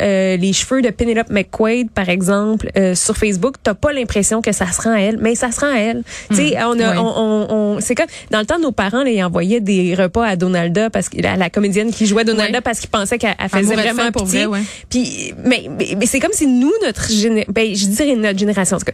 euh, 0.01 0.37
les 0.37 0.53
cheveux 0.53 0.81
de 0.81 0.89
Penelope 0.89 1.29
McQuaid, 1.29 1.89
par 1.91 2.09
exemple, 2.09 2.69
euh, 2.77 2.95
sur 2.95 3.17
Facebook, 3.17 3.55
t'as 3.63 3.73
pas 3.73 3.91
l'impression 3.93 4.41
que 4.41 4.51
ça 4.51 4.67
se 4.71 4.81
rend 4.81 4.93
à 4.93 4.99
elle, 4.99 5.17
mais 5.19 5.35
ça 5.35 5.51
se 5.51 5.59
rend 5.59 5.71
à 5.73 5.77
elle. 5.79 6.03
Tu 6.29 6.35
sais, 6.37 6.57
on, 6.63 6.79
a, 6.79 6.97
on, 6.97 7.13
on, 7.17 7.47
on- 7.75 7.79
c'est 7.81 7.95
comme 7.95 8.07
dans 8.31 8.39
le 8.39 8.45
temps, 8.45 8.59
nos 8.59 8.71
parents 8.71 9.03
ils 9.03 9.23
envoyaient 9.23 9.59
des 9.61 9.95
repas 9.95 10.25
à 10.25 10.35
Donalda 10.35 10.89
parce 10.89 11.09
que 11.09 11.21
la, 11.21 11.35
la 11.35 11.49
comédienne 11.49 11.91
qui 11.91 12.05
jouait 12.05 12.23
Donalda 12.25 12.57
Ouais. 12.57 12.61
parce 12.61 12.79
qu'ils 12.79 12.89
pensaient 12.89 13.17
qu'elle 13.17 13.35
elle 13.39 13.49
faisait 13.49 13.75
vraiment 13.75 14.03
faim 14.03 14.11
pour 14.11 14.23
pitié. 14.23 14.45
vrai, 14.45 14.59
ouais. 14.59 14.65
Puis, 14.89 15.33
mais, 15.45 15.65
mais, 15.77 15.95
mais 15.97 16.05
c'est 16.05 16.19
comme 16.19 16.31
si 16.33 16.47
nous, 16.47 16.71
notre 16.85 17.09
géné 17.11 17.45
ben, 17.49 17.75
je 17.75 17.85
dirais 17.87 18.15
notre 18.15 18.39
génération, 18.39 18.77
en 18.77 18.79
tout 18.79 18.85
cas, 18.85 18.93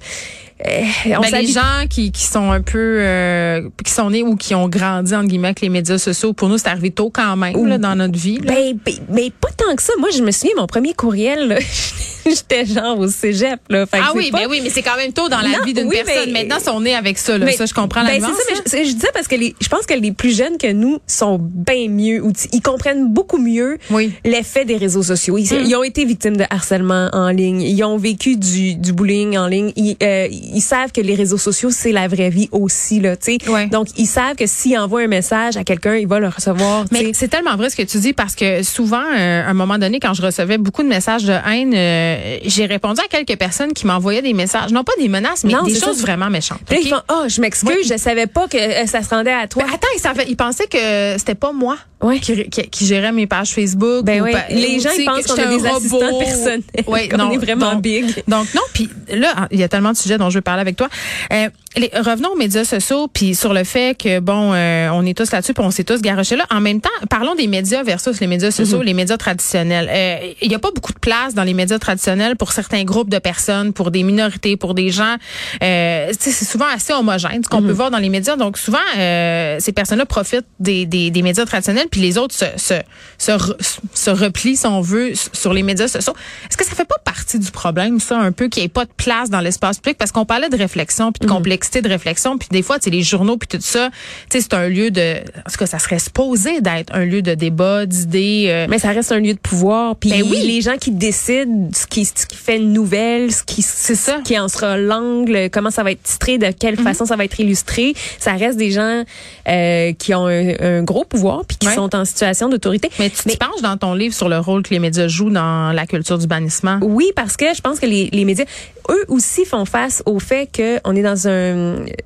euh, 0.67 1.15
on 1.17 1.21
Ben, 1.21 1.41
les 1.41 1.47
gens 1.47 1.61
qui, 1.89 2.11
qui 2.11 2.23
sont 2.23 2.51
un 2.51 2.61
peu 2.61 2.97
euh, 3.01 3.67
qui 3.83 3.91
sont 3.91 4.09
nés 4.11 4.23
ou 4.23 4.35
qui 4.35 4.53
ont 4.55 4.69
grandi 4.69 5.13
entre 5.15 5.27
guillemets 5.27 5.47
avec 5.49 5.61
les 5.61 5.69
médias 5.69 5.97
sociaux, 5.97 6.31
pour 6.33 6.47
nous 6.47 6.57
c'est 6.57 6.67
arrivé 6.69 6.91
tôt 6.91 7.09
quand 7.09 7.35
même 7.35 7.65
là, 7.67 7.77
dans 7.77 7.95
notre 7.95 8.17
vie. 8.17 8.37
là. 8.37 8.53
Ben, 8.53 8.77
ben, 8.85 8.93
mais 9.09 9.29
pas 9.31 9.49
tant 9.57 9.75
que 9.75 9.81
ça. 9.81 9.93
Moi, 9.99 10.09
je 10.15 10.21
me 10.23 10.31
souviens, 10.31 10.52
mon 10.55 10.67
premier 10.67 10.93
courriel, 10.93 11.47
là, 11.47 11.59
j'étais 12.29 12.65
genre 12.65 12.99
au 12.99 13.07
cégep. 13.07 13.59
Là. 13.69 13.85
Fait 13.85 13.97
que 13.99 14.03
ah 14.05 14.11
oui, 14.15 14.31
pas- 14.31 14.39
ben 14.39 14.47
oui, 14.49 14.61
mais 14.63 14.69
c'est 14.69 14.81
quand 14.81 14.95
même 14.97 15.13
tôt 15.13 15.29
dans 15.29 15.39
la 15.41 15.49
Non, 15.57 15.63
vie 15.65 15.73
d'une 15.73 15.87
oui, 15.87 15.97
personne. 16.05 16.31
mais- 16.31 16.41
Maintenant, 16.43 16.57
ils 16.59 16.63
sont 16.63 16.81
nés 16.81 16.95
avec 16.95 17.17
ça. 17.17 17.37
Là. 17.37 17.45
Mais- 17.45 17.53
ça, 17.53 17.65
je 17.65 17.73
comprends 17.73 18.01
la 18.03 18.09
ben, 18.11 18.21
nuance. 18.21 18.31
c'est 18.47 18.55
ça, 18.55 18.61
mais 18.77 18.83
je, 18.83 18.89
je 18.89 18.93
dis 18.95 18.99
ça 19.01 19.09
parce 19.13 19.27
que 19.27 19.35
les, 19.35 19.55
je 19.61 19.67
pense 19.67 19.85
que 19.85 19.93
les 19.93 20.11
plus 20.11 20.35
jeunes 20.35 20.57
que 20.57 20.71
nous 20.71 20.99
sont 21.07 21.37
bien 21.39 21.87
mieux 21.89 22.21
outils. 22.23 22.49
Ils 22.53 22.61
comprennent 22.61 23.07
beaucoup 23.13 23.37
mieux 23.37 23.77
Oui. 23.91 24.11
l'effet 24.25 24.65
des 24.65 24.77
réseaux 24.77 25.03
sociaux. 25.03 25.37
Ils, 25.37 25.43
Mm. 25.53 25.65
ils 25.65 25.75
ont 25.75 25.83
été 25.83 26.05
victimes 26.05 26.37
de 26.37 26.45
harcèlement 26.49 27.09
en 27.13 27.29
ligne. 27.29 27.61
Ils 27.61 27.83
ont 27.83 27.97
vécu 27.97 28.37
du, 28.37 28.75
du 28.75 28.93
bullying 28.93 29.37
en 29.37 29.47
ligne. 29.47 29.71
Ils, 29.75 29.95
euh, 30.01 30.27
ils 30.31 30.61
savent 30.61 30.91
que 30.91 31.01
les 31.01 31.15
réseaux 31.15 31.37
sociaux, 31.37 31.69
c'est 31.71 31.91
la 31.91 32.07
vraie 32.07 32.29
vie 32.29 32.49
aussi. 32.51 32.99
Là, 32.99 33.15
tu 33.17 33.37
sais. 33.39 33.49
Ouais. 33.49 33.67
Donc, 33.67 33.87
ils 33.97 34.05
savent 34.07 34.35
que 34.35 34.45
s'ils 34.47 34.77
envoient 34.77 35.01
un 35.01 35.07
message 35.07 35.57
à 35.57 35.63
quelqu'un, 35.63 35.95
il 35.95 36.07
va 36.07 36.19
le 36.19 36.27
recevoir. 36.27 36.85
Mais 36.91 37.11
c'est 37.13 37.27
tellement 37.27 37.55
vrai 37.55 37.69
ce 37.69 37.75
que 37.75 37.81
tu 37.83 37.97
dis 37.99 38.13
parce 38.13 38.35
que 38.35 38.63
souvent, 38.63 39.03
euh, 39.15 39.43
à 39.45 39.49
un 39.49 39.53
moment 39.53 39.77
donné, 39.77 39.99
quand 39.99 40.13
je 40.13 40.21
recevais 40.21 40.57
beaucoup 40.57 40.83
de 40.83 40.87
messages 40.87 41.23
de 41.25 41.33
haine, 41.33 41.73
euh, 41.75 42.12
j'ai 42.45 42.65
répondu 42.65 43.01
à 43.03 43.07
quelques 43.07 43.37
personnes 43.37 43.73
qui 43.73 43.85
m'envoyaient 43.87 44.21
des 44.21 44.33
messages, 44.33 44.71
non 44.71 44.83
pas 44.83 44.93
des 44.99 45.07
menaces, 45.09 45.43
mais 45.43 45.53
Non, 45.53 45.63
des 45.63 45.73
choses 45.79 45.97
ça. 45.97 46.01
vraiment 46.01 46.29
méchantes. 46.29 46.59
Puis 46.67 46.75
là, 46.75 46.81
OK? 46.81 46.85
ils 46.85 46.89
font, 46.89 47.01
oh, 47.23 47.23
je 47.27 47.41
m'excuse, 47.41 47.69
Oui. 47.81 47.87
je 47.89 47.97
savais 47.97 48.27
pas 48.27 48.47
que 48.47 48.57
euh, 48.57 48.85
ça 48.85 49.01
se 49.03 49.09
rendait 49.09 49.33
à 49.33 49.47
toi. 49.47 49.63
Ben, 49.63 49.73
attends, 49.73 49.87
ils, 49.95 49.99
savaient- 49.99 50.25
ils 50.27 50.35
pensaient 50.37 50.67
que 50.67 51.17
c'était 51.17 51.35
pas 51.35 51.51
moi 51.51 51.77
Ouais. 52.01 52.19
qui, 52.19 52.49
qui, 52.49 52.63
qui 52.69 52.85
gérait 52.85 53.13
mes 53.13 53.27
pages 53.27 53.51
Facebook. 53.53 54.03
Ben 54.03 54.21
ou 54.21 54.25
oui. 54.25 54.33
Les 54.49 54.75
ou, 54.77 54.81
gens, 54.81 54.89
ils 54.97 55.05
pensent 55.05 55.23
que 55.23 55.27
qu'on 55.35 55.41
a 55.41 55.45
des 55.57 55.65
un 55.67 55.75
assistants 55.77 55.97
robot. 55.99 56.19
personnels, 56.19 56.61
Ouais, 56.85 57.07
qu'on 57.09 57.17
non, 57.17 57.31
est 57.31 57.37
vraiment 57.37 57.73
donc- 57.73 57.81
big. 57.81 58.23
Donc 58.27 58.53
non, 58.53 58.61
puis 58.73 58.89
là, 59.09 59.47
il 59.51 59.59
y 59.59 59.63
a 59.63 59.69
tellement 59.69 59.91
de 59.93 59.97
sujets 59.97 60.17
dont 60.17 60.29
je 60.29 60.35
veux 60.37 60.41
parler 60.41 60.59
avec 60.61 60.75
toi. 60.75 60.89
Euh, 61.31 61.47
les- 61.75 61.91
revenons 61.95 62.29
aux 62.29 62.35
médias 62.35 62.63
sociaux, 62.65 63.07
puis 63.11 63.35
sur 63.35 63.53
le 63.53 63.63
fait 63.63 63.97
que 63.97 64.19
bon, 64.19 64.53
euh, 64.53 64.89
on 64.93 65.05
est 65.05 65.17
tous 65.17 65.31
là-dessus, 65.31 65.53
puis 65.53 65.63
on 65.63 65.71
s'est 65.71 65.83
tous 65.83 66.01
garochés 66.01 66.35
là. 66.35 66.45
En 66.51 66.61
même 66.61 66.81
temps, 66.81 66.89
parlons 67.09 67.35
des 67.35 67.47
médias 67.47 67.83
versus 67.83 68.19
les 68.19 68.27
médias 68.27 68.51
sociaux, 68.51 68.79
Mhm. 68.79 68.83
les 68.85 68.93
médias 68.93 69.17
traditionnels. 69.17 69.89
Euh, 69.91 70.33
Il 70.41 70.51
y 70.51 70.55
a 70.55 70.59
pas 70.59 70.71
beaucoup 70.71 70.93
de 70.93 70.99
place 70.99 71.33
dans 71.33 71.43
les 71.43 71.53
médias 71.53 71.79
traditionnels 71.79 72.35
pour 72.35 72.51
certains 72.51 72.83
groupes 72.83 73.09
de 73.09 73.17
personnes, 73.19 73.73
pour 73.73 73.91
des 73.91 74.03
minorités, 74.03 74.57
pour 74.57 74.73
des 74.73 74.89
gens. 74.91 75.15
Euh, 75.63 76.11
c'est 76.19 76.31
souvent 76.45 76.67
assez 76.73 76.93
homogène, 76.93 77.43
ce 77.43 77.49
qu'on 77.49 77.61
Mhm. 77.61 77.67
peut 77.67 77.73
voir 77.73 77.91
dans 77.91 77.97
les 77.97 78.09
médias. 78.09 78.35
Donc 78.35 78.57
souvent, 78.57 78.77
euh, 78.97 79.57
ces 79.59 79.71
personnes-là 79.71 80.05
profitent 80.05 80.45
des, 80.59 80.85
des, 80.85 81.09
des 81.11 81.21
médias 81.21 81.45
traditionnels, 81.45 81.87
puis 81.89 82.01
les 82.01 82.17
autres 82.17 82.35
se, 82.35 82.45
se, 82.57 82.75
se, 83.17 83.31
re- 83.31 83.57
se 83.93 84.09
replient, 84.11 84.57
si 84.57 84.67
on 84.67 84.81
veut, 84.81 85.13
sur 85.33 85.53
les 85.53 85.63
médias 85.63 85.87
sociaux. 85.87 86.13
Est-ce 86.49 86.57
que 86.57 86.65
ça 86.65 86.75
fait 86.75 86.85
pas 86.85 86.99
partie 87.03 87.39
du 87.39 87.49
problème, 87.51 87.99
ça, 87.99 88.17
un 88.19 88.31
peu, 88.31 88.47
qu'il 88.47 88.61
n'y 88.61 88.65
ait 88.65 88.69
pas 88.69 88.85
de 88.85 88.91
place 88.95 89.29
dans 89.29 89.39
l'espace 89.39 89.79
public? 89.79 89.97
Parce 89.97 90.11
qu'on 90.11 90.25
parlait 90.25 90.49
de 90.49 90.57
réflexion 90.57 91.11
puis 91.11 91.25
de 91.25 91.31
complexité 91.31 91.62
complexité 91.63 91.81
de 91.81 91.89
réflexion. 91.89 92.37
Puis 92.37 92.49
des 92.51 92.61
fois, 92.61 92.77
tu 92.79 92.85
sais, 92.85 92.89
les 92.89 93.03
journaux 93.03 93.37
puis 93.37 93.47
tout 93.47 93.57
ça, 93.61 93.89
tu 94.29 94.37
sais, 94.37 94.41
c'est 94.41 94.53
un 94.53 94.67
lieu 94.67 94.91
de, 94.91 95.15
en 95.17 95.49
tout 95.51 95.57
cas, 95.57 95.65
ça 95.65 95.79
serait 95.79 95.99
supposé 95.99 96.59
d'être 96.61 96.93
un 96.93 97.05
lieu 97.05 97.21
de 97.21 97.33
débat, 97.35 97.85
d'idées. 97.85 98.45
euh, 98.49 98.65
Mais 98.69 98.79
ça 98.79 98.89
reste 98.89 99.11
un 99.11 99.19
lieu 99.19 99.33
de 99.33 99.39
pouvoir. 99.39 99.95
Puis 99.95 100.09
Ben 100.09 100.23
oui. 100.23 100.41
les 100.45 100.61
gens 100.61 100.75
qui 100.77 100.91
décident 100.91 101.69
ce 101.73 101.87
qui, 101.87 102.05
ce 102.05 102.25
qui 102.25 102.35
fait 102.35 102.57
une 102.57 102.73
nouvelle, 102.73 103.31
ce 103.31 103.43
qui, 103.43 103.61
C'est 103.61 103.95
ça. 103.95 104.19
qui 104.23 104.37
en 104.37 104.47
sera 104.49 104.77
l'angle, 104.77 105.49
comment 105.51 105.71
ça 105.71 105.83
va 105.83 105.91
être 105.91 106.03
titré, 106.03 106.37
de 106.37 106.51
quelle 106.51 106.77
Mhm. 106.77 106.83
façon 106.83 107.05
ça 107.05 107.15
va 107.15 107.23
être 107.25 107.39
illustré, 107.39 107.93
ça 108.19 108.33
reste 108.33 108.57
des 108.57 108.71
gens 108.71 109.03
euh, 109.47 109.93
qui 109.93 110.13
ont 110.13 110.27
un, 110.27 110.53
un 110.59 110.83
gros 110.83 111.05
pouvoir 111.05 111.45
puis 111.45 111.57
qui 111.57 111.67
Ouais. 111.67 111.75
sont 111.75 111.95
en 111.95 112.03
situation 112.05 112.49
d'autorité. 112.49 112.89
mais 112.99 113.09
tu 113.09 113.23
t'y 113.29 113.37
penches 113.37 113.61
dans 113.61 113.77
ton 113.77 113.93
livre 113.93 114.13
sur 114.13 114.27
le 114.29 114.37
rôle 114.39 114.63
que 114.63 114.71
les 114.71 114.79
médias 114.79 115.07
jouent 115.07 115.29
dans 115.29 115.71
la 115.73 115.85
culture 115.87 116.17
du 116.17 116.27
bannissement? 116.27 116.79
Oui, 116.81 117.11
parce 117.15 117.37
que 117.37 117.45
je 117.55 117.61
pense 117.61 117.79
que 117.79 117.85
les, 117.85 118.09
les 118.11 118.25
médias, 118.25 118.45
eux 118.89 119.05
aussi 119.07 119.45
font 119.45 119.65
face 119.65 120.03
au 120.05 120.19
fait 120.19 120.49
qu'on 120.53 120.95
est 120.95 121.01
dans 121.01 121.27
un, 121.27 121.52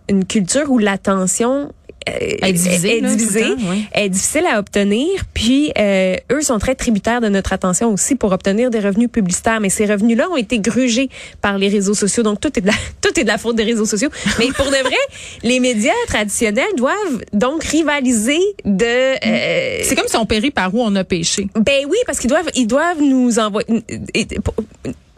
une 0.09 0.25
culture 0.25 0.69
où 0.69 0.77
l'attention 0.77 1.69
euh, 1.69 1.71
Est 2.05 2.53
divisée, 2.53 2.99
est, 2.99 3.01
là, 3.01 3.09
divisée, 3.15 3.41
temps, 3.41 3.69
ouais. 3.69 3.81
est 3.93 4.07
difficile 4.07 4.45
à 4.49 4.59
obtenir. 4.59 5.07
Puis 5.33 5.73
euh, 5.77 6.15
eux 6.31 6.41
sont 6.41 6.57
très 6.57 6.73
tributaires 6.73 7.19
de 7.19 7.27
notre 7.27 7.51
attention 7.51 7.91
aussi 7.91 8.15
pour 8.15 8.31
obtenir 8.31 8.69
des 8.69 8.79
revenus 8.79 9.09
publicitaires. 9.11 9.59
Mais 9.59 9.69
ces 9.69 9.85
revenus-là 9.85 10.29
ont 10.29 10.37
été 10.37 10.59
grugés 10.59 11.09
par 11.41 11.57
les 11.57 11.67
réseaux 11.67 11.93
sociaux. 11.93 12.23
Donc 12.23 12.39
tout 12.39 12.57
est 12.57 12.61
de 12.61 12.67
la, 12.67 12.73
tout 13.01 13.19
est 13.19 13.23
de 13.23 13.27
la 13.27 13.37
faute 13.37 13.57
des 13.57 13.63
réseaux 13.63 13.85
sociaux. 13.85 14.09
Mais 14.39 14.47
pour 14.55 14.67
de 14.67 14.81
vrai, 14.83 14.95
les 15.43 15.59
médias 15.59 15.91
traditionnels 16.07 16.75
doivent 16.77 17.23
donc 17.33 17.63
rivaliser 17.65 18.39
de 18.63 18.85
euh, 18.85 19.79
C'est 19.83 19.95
comme 19.95 20.07
si 20.07 20.15
on 20.15 20.25
périt 20.25 20.51
par 20.51 20.73
où 20.73 20.81
on 20.81 20.95
a 20.95 21.03
péché. 21.03 21.47
ben 21.55 21.85
oui, 21.89 21.97
parce 22.05 22.19
qu'ils 22.19 22.29
doivent, 22.29 22.49
ils 22.55 22.67
doivent 22.67 23.01
nous 23.01 23.37
envoyer, 23.37 23.83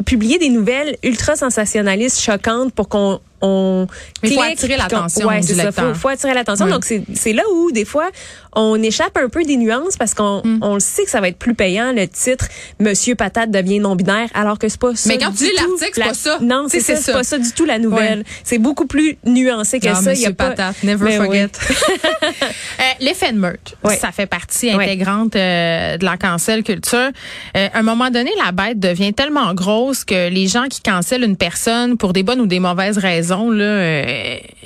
publier 0.06 0.40
des 0.40 0.50
nouvelles 0.50 0.98
ultra 1.04 1.36
sensationnalistes, 1.36 2.20
choquantes 2.20 2.74
pour 2.74 2.90
qu'on 2.90 3.20
on 3.42 3.88
Mais 4.24 4.32
faut 4.32 4.42
attirer 4.42 4.78
l'attention 4.78 5.28
Ouais, 5.28 5.40
du 5.42 5.54
lecteur. 5.54 5.94
Faut, 5.94 5.94
faut 5.94 6.08
attirer 6.10 6.34
l'attention. 6.34 6.59
Ouais. 6.66 6.72
Donc 6.72 6.86
c'est 6.86 7.04
c'est 7.14 7.34
là 7.34 7.44
où 7.54 7.72
des 7.72 7.86
fois 7.86 8.10
on 8.56 8.82
échappe 8.82 9.18
un 9.18 9.30
peu 9.30 9.44
des 9.44 9.58
nuances 9.58 9.98
parce 9.98 10.14
qu'on 10.14 10.42
Mm. 10.44 10.60
on 10.62 10.74
le 10.76 10.80
sait 10.80 11.04
que 11.04 11.10
ça 11.10 11.22
va 11.22 11.28
être 11.28 11.38
plus 11.38 11.54
payant 11.56 11.92
le 11.94 12.08
titre 12.08 12.48
Monsieur 12.80 13.16
patate 13.16 13.52
devient 13.52 13.80
non 13.80 13.96
binaire 13.96 14.30
alors 14.34 14.58
que 14.60 14.68
c'est 14.70 14.80
pas 14.80 14.96
ça. 14.96 15.10
Mais 15.10 15.18
quand 15.18 15.32
tu 15.32 15.44
du 15.46 15.50
lis 15.52 15.56
tout 15.58 15.66
l'article, 15.70 15.92
c'est 15.94 16.00
la- 16.02 16.08
pas 16.08 16.14
ça. 16.14 16.38
Non, 16.42 16.66
Tu 16.70 16.80
c'est 16.82 16.96
ça, 16.96 17.14
pas 17.14 17.24
ça 17.24 17.38
du 17.38 17.52
tout 17.52 17.66
la 17.66 17.78
nouvelle. 17.80 18.20
Ouais. 18.20 18.26
C'est 18.44 18.58
beaucoup 18.58 18.86
plus 18.88 19.18
nuancé 19.26 19.80
que 19.80 19.86
ça. 19.86 20.00
Il 20.02 20.04
y 20.04 20.08
a 20.08 20.12
Monsieur 20.12 20.34
pas- 20.34 20.50
Patate, 20.50 20.84
never 20.84 21.06
Ben 21.06 21.24
forget. 21.24 21.50
Euh, 22.24 22.84
L'effet 23.02 23.32
de 23.34 23.38
meurtre, 23.38 23.74
Ouais. 23.84 23.98
ça 23.98 24.12
fait 24.12 24.26
partie 24.26 24.70
intégrante 24.72 25.36
euh, 25.36 25.98
de 25.98 26.06
la 26.06 26.18
cancel 26.18 26.64
culture. 26.64 27.10
Euh, 27.58 27.68
à 27.74 27.80
un 27.80 27.82
moment 27.82 28.10
donné, 28.10 28.32
la 28.44 28.52
bête 28.52 28.80
devient 28.80 29.14
tellement 29.14 29.54
grosse 29.54 30.04
que 30.06 30.30
les 30.30 30.48
gens 30.48 30.66
qui 30.70 30.82
cancellent 30.82 31.24
une 31.24 31.36
personne 31.38 31.98
pour 31.98 32.14
des 32.14 32.24
bonnes 32.24 32.40
ou 32.42 32.46
des 32.48 32.60
mauvaises 32.60 32.98
raisons, 32.98 33.50
là, 33.50 34.02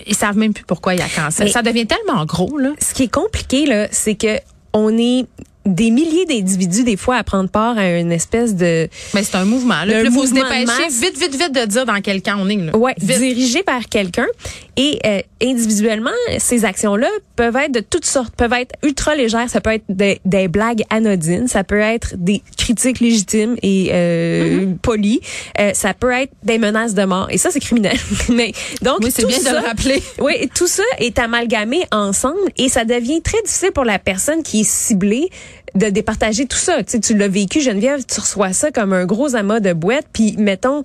ils 0.06 0.16
savent 0.16 0.38
même 0.38 0.54
plus 0.54 0.64
pourquoi 0.66 0.94
ils 0.94 1.00
la 1.00 1.08
cancellent. 1.08 1.50
Ça 1.52 1.62
devient 1.62 1.86
tellement 1.88 2.26
gros, 2.26 2.58
là. 2.58 2.70
ce 2.80 2.94
qui 2.94 3.04
est 3.04 3.12
compliqué 3.12 3.66
c'est 3.92 4.16
que 4.16 4.40
on 4.74 4.98
est 4.98 5.28
des 5.66 5.92
milliers 5.92 6.26
d'individus 6.26 6.84
des 6.84 6.98
fois 6.98 7.16
à 7.18 7.24
prendre 7.24 7.50
part 7.50 7.78
à 7.78 7.98
une 7.98 8.12
espèce 8.12 8.56
de 8.56 8.90
Mais 9.14 9.24
c'est 9.24 9.36
un 9.36 9.46
mouvement. 9.46 9.84
Là. 9.86 10.04
Là, 10.04 10.12
faut 10.12 10.26
se 10.26 10.32
de 10.32 10.36
dépêcher 10.36 10.88
vite, 10.90 11.18
vite, 11.18 11.36
vite 11.42 11.52
de 11.54 11.66
dire 11.66 11.86
dans 11.86 12.02
quel 12.02 12.22
camp 12.22 12.36
on 12.40 12.50
est. 12.50 12.56
Là. 12.58 12.76
ouais 12.76 12.94
Vite. 13.00 13.18
dirigé 13.20 13.64
par 13.64 13.86
quelqu'un 13.90 14.28
et 14.76 15.00
euh, 15.06 15.22
individuellement 15.42 16.10
ces 16.40 16.66
actions 16.66 16.96
là 16.96 17.08
peuvent 17.36 17.56
être 17.56 17.72
de 17.72 17.80
toutes 17.80 18.06
sortes 18.06 18.36
peuvent 18.36 18.54
être 18.54 18.74
ultra 18.84 19.16
légères 19.16 19.48
ça 19.50 19.62
peut 19.62 19.70
être 19.72 19.84
des, 19.88 20.20
des 20.26 20.48
blagues 20.48 20.84
anodines 20.90 21.48
ça 21.48 21.64
peut 21.64 21.80
être 21.80 22.16
des 22.18 22.42
critiques 22.58 23.00
légitimes 23.00 23.56
et 23.62 23.90
euh, 23.92 24.24
Mm-hmm. 24.34 24.78
polies 24.80 25.22
Euh, 25.60 25.72
ça 25.74 25.94
peut 25.94 26.12
être 26.12 26.32
des 26.44 26.58
menaces 26.58 26.94
de 26.96 27.04
mort 27.06 27.28
et 27.30 27.38
ça 27.38 27.52
c'est 27.52 27.60
criminel 27.60 27.98
mais 28.30 28.52
donc 28.82 28.98
Oui, 29.02 29.12
c'est 29.14 29.26
bien 29.28 29.38
de 29.38 29.44
ça- 29.44 29.54
le 29.62 29.66
rappeler. 29.68 30.02
Oui, 30.20 30.50
tout 30.56 30.68
ça 30.68 30.84
est 31.00 31.18
amalgamé 31.20 31.84
ensemble 31.92 32.38
et 32.58 32.68
ça 32.70 32.84
devient 32.86 33.22
très 33.22 33.42
difficile 33.44 33.72
pour 33.72 33.86
la 33.86 34.00
personne 34.00 34.42
qui 34.44 34.62
est 34.62 34.70
ciblée 34.70 35.30
de 35.76 35.90
départager 35.90 36.46
tout 36.46 36.58
ça. 36.58 36.84
Tu, 36.84 36.92
sais, 36.92 37.00
tu 37.00 37.18
l'as 37.18 37.28
vécu, 37.28 37.62
Geneviève, 37.62 38.04
tu 38.06 38.20
reçois 38.20 38.54
ça 38.54 38.72
comme 38.72 38.94
un 38.94 39.06
gros 39.06 39.36
amas 39.36 39.60
de 39.60 39.74
boîtes, 39.74 40.08
puis 40.14 40.36
mettons, 40.38 40.84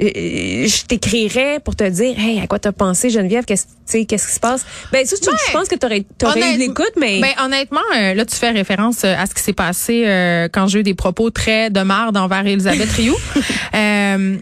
euh, 0.00 0.66
je 0.66 0.84
t'écrirais 0.86 1.60
pour 1.60 1.76
te 1.76 1.84
dire, 1.84 2.18
hey, 2.18 2.40
à 2.40 2.46
quoi 2.46 2.58
t'as 2.58 2.72
pensé, 2.72 3.10
Geneviève, 3.10 3.44
qu'est-ce 3.44 3.66
tu 3.90 3.98
sais, 3.98 4.04
qu'est-ce 4.04 4.28
qui 4.28 4.34
se 4.34 4.40
passe? 4.40 4.64
Ben, 4.92 5.04
ça, 5.04 5.16
tu, 5.16 5.28
je 5.48 5.52
pense 5.52 5.66
que 5.66 5.74
t'aurais, 5.74 6.04
t'aurais 6.16 6.54
eu 6.54 6.58
l'écoute, 6.58 6.92
mais... 6.96 7.20
Ben, 7.20 7.32
honnêtement, 7.44 7.80
euh, 7.96 8.14
là, 8.14 8.24
tu 8.24 8.36
fais 8.36 8.50
référence 8.50 9.02
euh, 9.02 9.14
à 9.18 9.26
ce 9.26 9.34
qui 9.34 9.42
s'est 9.42 9.52
passé 9.52 10.04
euh, 10.06 10.48
quand 10.52 10.68
j'ai 10.68 10.80
eu 10.80 10.82
des 10.84 10.94
propos 10.94 11.30
très 11.30 11.70
de 11.70 11.80
marde 11.80 12.16
envers 12.16 12.46
Elisabeth 12.46 12.90
Rioux. 12.92 13.16
euh, 13.74 14.36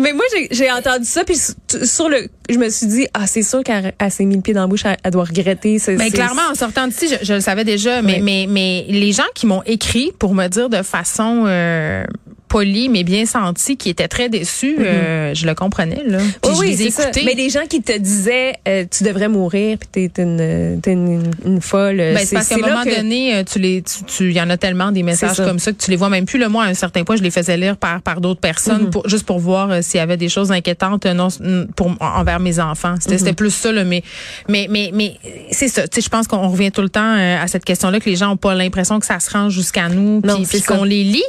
Mais 0.00 0.12
moi, 0.14 0.24
j'ai- 0.34 0.48
j'ai 0.50 0.70
entendu 0.70 1.04
ça, 1.04 1.22
puis 1.22 1.36
sur- 1.36 2.08
le, 2.08 2.26
je 2.48 2.56
me 2.56 2.70
suis 2.70 2.86
dit, 2.86 3.06
ah, 3.12 3.26
c'est 3.26 3.42
sûr 3.42 3.62
qu'elle 3.62 3.92
elle 3.98 4.10
s'est 4.10 4.24
mis 4.24 4.36
le 4.36 4.40
pied 4.40 4.54
dans 4.54 4.62
la 4.62 4.66
bouche, 4.66 4.82
elle, 4.86 4.96
elle 5.04 5.10
doit 5.10 5.24
regretter. 5.24 5.78
c'est- 5.78 5.96
clairement, 6.10 6.42
en 6.50 6.54
sortant 6.54 6.86
d'ici, 6.88 7.08
je, 7.08 7.24
je 7.26 7.34
le 7.34 7.40
savais 7.40 7.64
déjà, 7.64 8.00
mais, 8.00 8.20
mais, 8.22 8.46
mais 8.48 8.86
les 8.88 9.12
gens 9.12 9.22
qui 9.34 9.46
m'ont 9.46 9.62
écrit 9.66 10.10
pour 10.18 10.34
me 10.34 10.48
dire 10.48 10.70
de 10.70 10.82
façon 10.82 11.44
euh, 11.46 12.04
polie, 12.52 12.88
mais 12.90 13.02
bien 13.02 13.24
sentie, 13.24 13.76
qui 13.78 13.88
étaient 13.88 14.08
très 14.08 14.28
déçus, 14.28 14.76
euh, 14.78 15.32
je 15.34 15.46
le 15.46 15.54
comprenais. 15.54 16.02
Là. 16.06 16.18
Puis 16.42 16.52
je 16.54 16.58
oui, 16.60 16.76
les 16.76 16.90
ça. 16.90 17.10
Mais 17.24 17.34
des 17.34 17.48
gens 17.48 17.66
qui 17.68 17.80
te 17.82 17.96
disaient, 17.96 18.52
euh, 18.68 18.84
tu 18.90 19.04
devrais 19.04 19.28
mourir, 19.28 19.78
puis 19.78 20.08
t'es 20.10 20.22
une, 20.22 20.78
t'es 20.82 20.92
une, 20.92 21.30
une 21.46 21.60
folle. 21.62 21.96
Ben, 21.96 22.18
c'est 22.18 22.34
parce 22.36 22.48
qu'à 22.48 22.56
un 22.56 22.58
là 22.58 22.68
moment 22.68 22.84
que- 22.84 22.94
donné, 22.94 23.34
euh, 23.36 23.42
tu 23.50 23.58
les, 23.58 23.82
tu, 23.82 24.04
tu- 24.04 24.24
il 24.30 24.36
y 24.36 24.40
en 24.40 24.50
a 24.50 24.58
tellement 24.58 24.92
des 24.92 25.02
messages 25.02 25.36
ça. 25.36 25.44
comme 25.46 25.58
ça 25.58 25.72
que 25.72 25.78
tu 25.82 25.90
les 25.90 25.96
vois 25.96 26.10
même 26.10 26.26
plus. 26.26 26.38
Le 26.38 26.48
moi, 26.50 26.64
à 26.64 26.66
un 26.68 26.74
certain 26.74 27.04
point, 27.04 27.16
je 27.16 27.22
les 27.22 27.30
faisais 27.30 27.56
lire 27.56 27.76
par 27.78 28.02
par 28.02 28.20
d'autres 28.20 28.40
personnes, 28.40 28.90
pour, 28.90 29.08
juste 29.08 29.24
pour 29.24 29.38
voir 29.38 29.70
euh, 29.70 29.78
s'il 29.80 29.98
y 29.98 30.02
avait 30.02 30.18
des 30.18 30.28
choses 30.28 30.52
inquiétantes 30.52 31.06
euh, 31.06 31.14
non 31.14 31.28
pour 31.74 31.90
envers 32.00 32.38
mes 32.40 32.60
enfants. 32.60 32.96
C'était 33.00 33.16
c'était 33.18 33.32
plus 33.32 33.50
ça, 33.50 33.72
là, 33.72 33.84
mais 33.84 34.02
mais 34.48 34.66
mais 34.68 34.90
mais 34.92 35.14
c'est 35.50 35.68
ça. 35.68 35.88
Tu 35.88 35.96
sais, 35.96 36.00
je 36.04 36.08
pense 36.10 36.26
qu'on 36.28 36.48
revient 36.48 36.70
tout 36.70 36.82
le 36.82 36.90
temps 36.90 37.16
euh, 37.16 37.42
à 37.42 37.46
cette 37.46 37.64
question-là 37.64 37.98
que 37.98 38.10
les 38.10 38.16
gens 38.16 38.32
ont 38.32 38.36
pas 38.36 38.54
l'impression 38.54 39.00
que 39.00 39.06
ça 39.06 39.18
se 39.20 39.30
rend 39.30 39.48
jusqu'à 39.48 39.88
nous, 39.88 40.20
puis 40.20 40.60
qu'on 40.62 40.84
les 40.84 41.04
lit. 41.04 41.22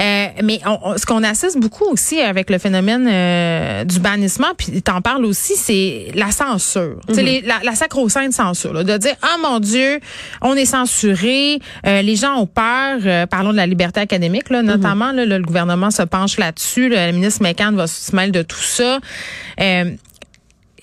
Euh, 0.00 0.26
mais 0.44 0.59
on- 0.66 0.78
on- 0.82 0.96
ce 0.98 1.06
qu'on 1.06 1.22
assiste 1.22 1.58
beaucoup 1.58 1.84
aussi 1.84 2.20
avec 2.20 2.50
le 2.50 2.58
phénomène 2.58 3.06
euh, 3.10 3.84
du 3.84 3.98
bannissement, 4.00 4.48
puis 4.56 4.82
t'en 4.82 5.00
parles 5.00 5.24
aussi, 5.24 5.56
c'est 5.56 6.08
la 6.14 6.30
censure. 6.30 6.96
Les- 7.22 7.40
la, 7.42 7.60
la 7.64 7.74
sacro-sainte 7.74 8.32
censure, 8.32 8.72
là, 8.72 8.84
de 8.84 8.96
dire 8.96 9.14
ah 9.22 9.36
mon 9.42 9.60
Dieu, 9.60 10.00
on 10.42 10.54
est 10.54 10.64
censuré, 10.64 11.58
euh, 11.86 12.02
les 12.02 12.16
gens 12.16 12.36
ont 12.36 12.46
peur. 12.46 12.98
euh, 13.04 13.26
parlons 13.26 13.52
de 13.52 13.56
la 13.56 13.66
liberté 13.66 14.00
académique, 14.00 14.50
là, 14.50 14.62
notamment. 14.62 15.12
là, 15.12 15.24
le, 15.24 15.38
le 15.38 15.44
gouvernement 15.44 15.90
se 15.90 16.02
penche 16.02 16.36
là-dessus. 16.38 16.88
là, 16.88 17.06
le 17.06 17.12
ministre 17.12 17.42
McCann 17.42 17.74
va 17.76 17.86
se 17.86 18.14
mêler 18.14 18.32
de 18.32 18.42
tout 18.42 18.56
ça. 18.60 18.98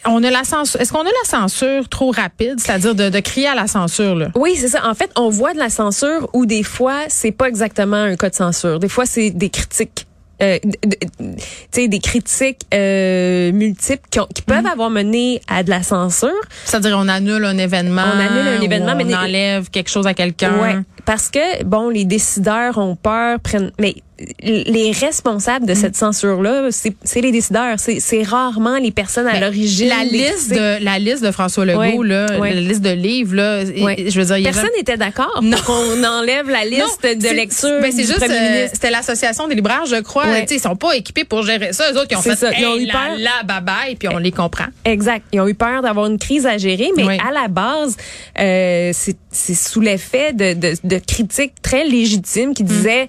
On 0.09 0.23
a 0.23 0.29
la 0.31 0.43
censure. 0.43 0.79
Est-ce 0.81 0.91
qu'on 0.91 1.01
a 1.01 1.05
la 1.05 1.11
censure 1.29 1.87
trop 1.89 2.11
rapide, 2.11 2.55
c'est-à-dire 2.59 2.95
de, 2.95 3.09
de 3.09 3.19
crier 3.19 3.47
à 3.47 3.55
la 3.55 3.67
censure 3.67 4.15
là? 4.15 4.27
Oui, 4.35 4.55
c'est 4.57 4.67
ça. 4.69 4.87
En 4.87 4.93
fait, 4.93 5.11
on 5.15 5.29
voit 5.29 5.53
de 5.53 5.59
la 5.59 5.69
censure 5.69 6.29
où 6.33 6.45
des 6.45 6.63
fois, 6.63 7.01
c'est 7.09 7.31
pas 7.31 7.47
exactement 7.49 7.97
un 7.97 8.15
cas 8.15 8.29
de 8.29 8.35
censure. 8.35 8.79
Des 8.79 8.89
fois, 8.89 9.05
c'est 9.05 9.29
des 9.31 9.49
critiques. 9.49 10.05
Euh, 10.39 10.59
d- 10.63 10.77
d- 10.85 10.97
tu 11.19 11.35
sais 11.71 11.87
des 11.87 11.97
critiques 11.99 12.61
euh, 12.71 13.51
multiples 13.51 14.07
qui, 14.11 14.19
ont- 14.19 14.27
qui 14.33 14.43
peuvent 14.43 14.63
Mm-hmm. 14.63 14.71
avoir 14.71 14.89
mené 14.91 15.41
à 15.47 15.63
de 15.63 15.71
la 15.71 15.81
censure 15.81 16.29
C'est-à-dire 16.63 16.95
on 16.99 17.07
annule 17.07 17.43
un 17.43 17.57
événement, 17.57 18.03
On 18.15 18.19
annule 18.19 18.47
un 18.47 18.61
événement, 18.61 18.93
on 18.93 19.03
mais- 19.03 19.15
enlève 19.15 19.69
quelque 19.71 19.89
chose 19.89 20.05
à 20.05 20.13
quelqu'un. 20.13 20.59
Ouais, 20.61 20.75
parce 21.07 21.29
que 21.29 21.63
bon, 21.63 21.89
les 21.89 22.05
décideurs 22.05 22.77
ont 22.77 22.95
peur, 22.95 23.39
prennent, 23.39 23.71
mais 23.79 23.95
les 24.41 24.91
responsables 24.99 25.65
Mm. 25.65 25.69
de 25.69 25.73
cette 25.75 25.95
censure-là, 25.95 26.69
c'est 26.71 26.95
c'est 27.03 27.21
les 27.21 27.31
décideurs. 27.31 27.75
C'est 27.77 28.23
rarement 28.23 28.77
les 28.77 28.89
personnes 28.91 29.27
à 29.27 29.33
Ben, 29.33 29.41
l'origine. 29.41 29.89
La 29.89 30.03
liste 30.03 30.49
de 30.51 30.83
la 30.83 30.97
liste 30.97 31.23
de 31.23 31.29
François 31.29 31.65
Legault 31.65 32.01
là, 32.01 32.25
ouais. 32.39 32.53
la 32.55 32.61
liste 32.61 32.81
de 32.81 32.89
livres 32.89 33.35
là, 33.35 33.61
Ouais. 33.79 34.05
je 34.09 34.19
veux 34.19 34.25
dire 34.25 34.33
avait- 34.35 34.43
Personne 34.43 34.71
n'était 34.75 34.97
d'accord 34.97 35.39
Non. 35.43 35.55
pour 35.57 35.65
qu'on 35.67 36.03
enlève 36.03 36.49
la 36.49 36.65
liste 36.65 37.03
Non, 37.03 37.09
de 37.13 37.35
lecture 37.35 37.79
ben, 37.79 37.91
c'est 37.91 38.03
juste 38.05 38.23
euh, 38.23 38.67
c'était 38.73 38.89
l'association 38.89 39.47
des 39.47 39.53
libraires 39.55 39.85
je 39.85 40.01
crois, 40.01 40.25
Ouais. 40.25 40.41
tu 40.41 40.47
sais 40.49 40.55
ils 40.55 40.61
sont 40.61 40.75
pas 40.75 40.93
équipés 40.95 41.23
pour 41.23 41.43
gérer 41.43 41.71
ça, 41.73 41.91
eux 41.91 41.95
autres 41.97 42.07
qui 42.07 42.15
ont 42.15 42.21
fait 42.23 42.35
ça, 42.35 42.49
ils 42.57 42.65
ont 42.65 42.75
hey, 42.75 42.83
eu 42.83 42.85
la, 42.87 42.93
peur. 42.93 43.01
la 43.19 43.43
bye 43.43 43.61
bye 43.63 43.95
puis 43.95 44.09
on 44.11 44.17
les 44.17 44.31
comprend. 44.31 44.65
Exact. 44.83 45.25
Ils 45.31 45.41
ont 45.41 45.47
eu 45.47 45.53
peur 45.55 45.83
d'avoir 45.83 46.07
une 46.07 46.17
crise 46.17 46.47
à 46.47 46.57
gérer, 46.57 46.89
mais 46.97 47.03
Oui. 47.05 47.17
à 47.19 47.31
la 47.31 47.47
base, 47.49 47.95
euh, 48.39 48.89
c'est 48.95 49.15
c'est 49.29 49.53
sous 49.53 49.81
l'effet 49.81 50.33
de, 50.33 50.53
de, 50.55 50.73
de 50.83 50.96
critiques 50.99 51.53
très 51.61 51.85
légitimes 51.85 52.49
Mm. 52.51 52.53
qui 52.53 52.63
disaient, 52.63 53.07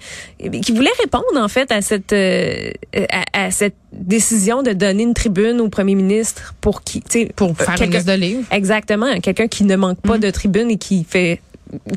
qui 0.63 0.73
voulaient 0.73 0.91
répondre 1.01 1.25
en 1.37 1.49
fait 1.49 1.71
à 1.73 1.81
cette 1.83 2.13
euh, 2.13 2.71
à, 3.11 3.47
à 3.47 3.51
cette 3.51 3.77
décision 3.93 4.63
de 4.63 4.73
donner 4.73 5.03
une 5.05 5.15
tribune 5.15 5.61
au 5.61 5.69
premier 5.69 5.95
ministre 5.95 6.55
pour 6.61 6.83
qui, 6.83 7.01
Pour 7.37 7.51
euh, 7.51 7.55
faire 7.55 7.81
une 7.83 7.91
liste 7.93 8.07
de 8.09 8.13
livres. 8.13 8.45
Exactement, 8.51 9.19
quelqu'un 9.21 9.49
qui 9.49 9.65
ne 9.65 9.77
manque 9.77 9.99
Mm. 10.05 10.09
pas 10.09 10.19
de 10.19 10.31
tribune 10.31 10.71
et 10.71 10.77
qui 10.79 11.05
fait 11.09 11.41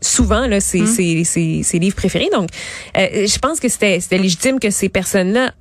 souvent 0.00 0.46
là 0.46 0.58
Mm. 0.58 0.60
ses, 0.60 0.86
ses, 0.86 1.24
ses, 1.24 1.62
ses 1.62 1.78
livres 1.78 1.96
préférés. 1.96 2.28
Donc, 2.32 2.48
euh, 2.96 3.26
je 3.26 3.38
pense 3.38 3.60
que 3.60 3.68
c'était 3.68 4.00
c'était 4.00 4.18
légitime 4.18 4.58
que 4.60 4.70
ces 4.70 4.88
personnes-là 4.88 5.52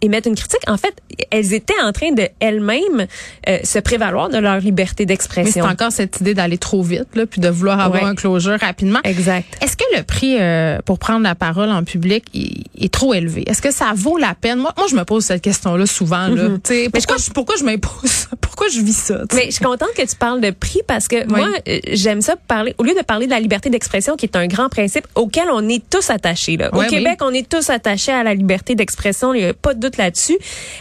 émettent 0.00 0.26
une 0.26 0.36
critique. 0.36 0.60
En 0.68 0.76
fait, 0.76 0.94
elles 1.30 1.52
étaient 1.54 1.80
en 1.82 1.92
train 1.92 2.12
de 2.12 2.28
elles-mêmes 2.40 3.06
euh, 3.48 3.58
se 3.64 3.78
prévaloir 3.78 4.28
de 4.28 4.38
leur 4.38 4.58
liberté 4.58 4.90
Mais 5.00 5.02
c'est 5.02 5.06
d'expression. 5.06 5.64
encore 5.64 5.92
cette 5.92 6.20
idée 6.20 6.34
d'aller 6.34 6.58
trop 6.58 6.82
vite, 6.82 7.14
là, 7.14 7.26
puis 7.26 7.40
de 7.40 7.48
vouloir 7.48 7.80
avoir 7.80 8.02
Ouais. 8.02 8.08
un 8.08 8.14
closure 8.14 8.58
rapidement. 8.60 9.00
Exact. 9.04 9.46
Est-ce 9.62 9.76
que 9.76 9.84
le 9.96 10.02
prix 10.02 10.36
euh, 10.40 10.78
pour 10.84 10.98
prendre 10.98 11.22
la 11.22 11.34
parole 11.34 11.70
en 11.70 11.82
public 11.84 12.24
il- 12.34 12.64
est 12.78 12.92
trop 12.92 13.14
élevé? 13.14 13.44
Est-ce 13.46 13.62
que 13.62 13.70
ça 13.72 13.92
vaut 13.94 14.16
la 14.18 14.34
peine? 14.34 14.58
Moi, 14.58 14.72
moi 14.76 14.86
je 14.90 14.94
me 14.96 15.04
pose 15.04 15.24
cette 15.24 15.42
question-là 15.42 15.86
souvent. 15.86 16.28
Là. 16.28 16.48
Tu 16.64 16.74
sais, 16.84 16.88
Pourquoi, 16.92 17.16
je, 17.18 17.30
pourquoi 17.30 17.54
je 17.58 17.64
m'impose 17.64 18.10
ça? 18.10 18.28
Pourquoi 18.40 18.68
je 18.68 18.80
vis 18.80 18.96
ça? 18.96 19.20
tu 19.28 19.36
sais? 19.36 19.42
Mais 19.42 19.46
je 19.50 19.56
suis 19.56 19.64
contente 19.64 19.88
que 19.96 20.02
tu 20.06 20.16
parles 20.16 20.40
de 20.40 20.50
prix 20.50 20.80
parce 20.86 21.08
que 21.08 21.26
moi, 21.28 21.48
euh, 21.66 21.78
j'aime 21.92 22.20
ça 22.20 22.34
parler, 22.36 22.74
au 22.78 22.82
lieu 22.84 22.94
de 22.94 23.02
parler 23.02 23.24
de 23.26 23.30
la 23.30 23.40
liberté 23.40 23.70
d'expression, 23.70 24.16
qui 24.16 24.26
est 24.26 24.36
un 24.36 24.46
grand 24.48 24.68
principe 24.68 25.06
auquel 25.14 25.48
on 25.50 25.66
est 25.68 25.82
tous 25.88 26.10
attachés. 26.10 26.56
Là. 26.58 26.68
Au 26.74 26.82
Québec, 26.82 27.18
on 27.22 27.32
est 27.32 27.48
tous 27.48 27.70
attachés 27.70 28.12
à 28.12 28.22
la 28.22 28.34
liberté 28.34 28.74
d'expression, 28.74 29.32
il 29.34 29.42
n'y 29.42 29.48
a 29.48 29.54
pas 29.54 29.72
de 29.74 29.80
doute 29.80 29.96
là-dessus. 29.96 30.36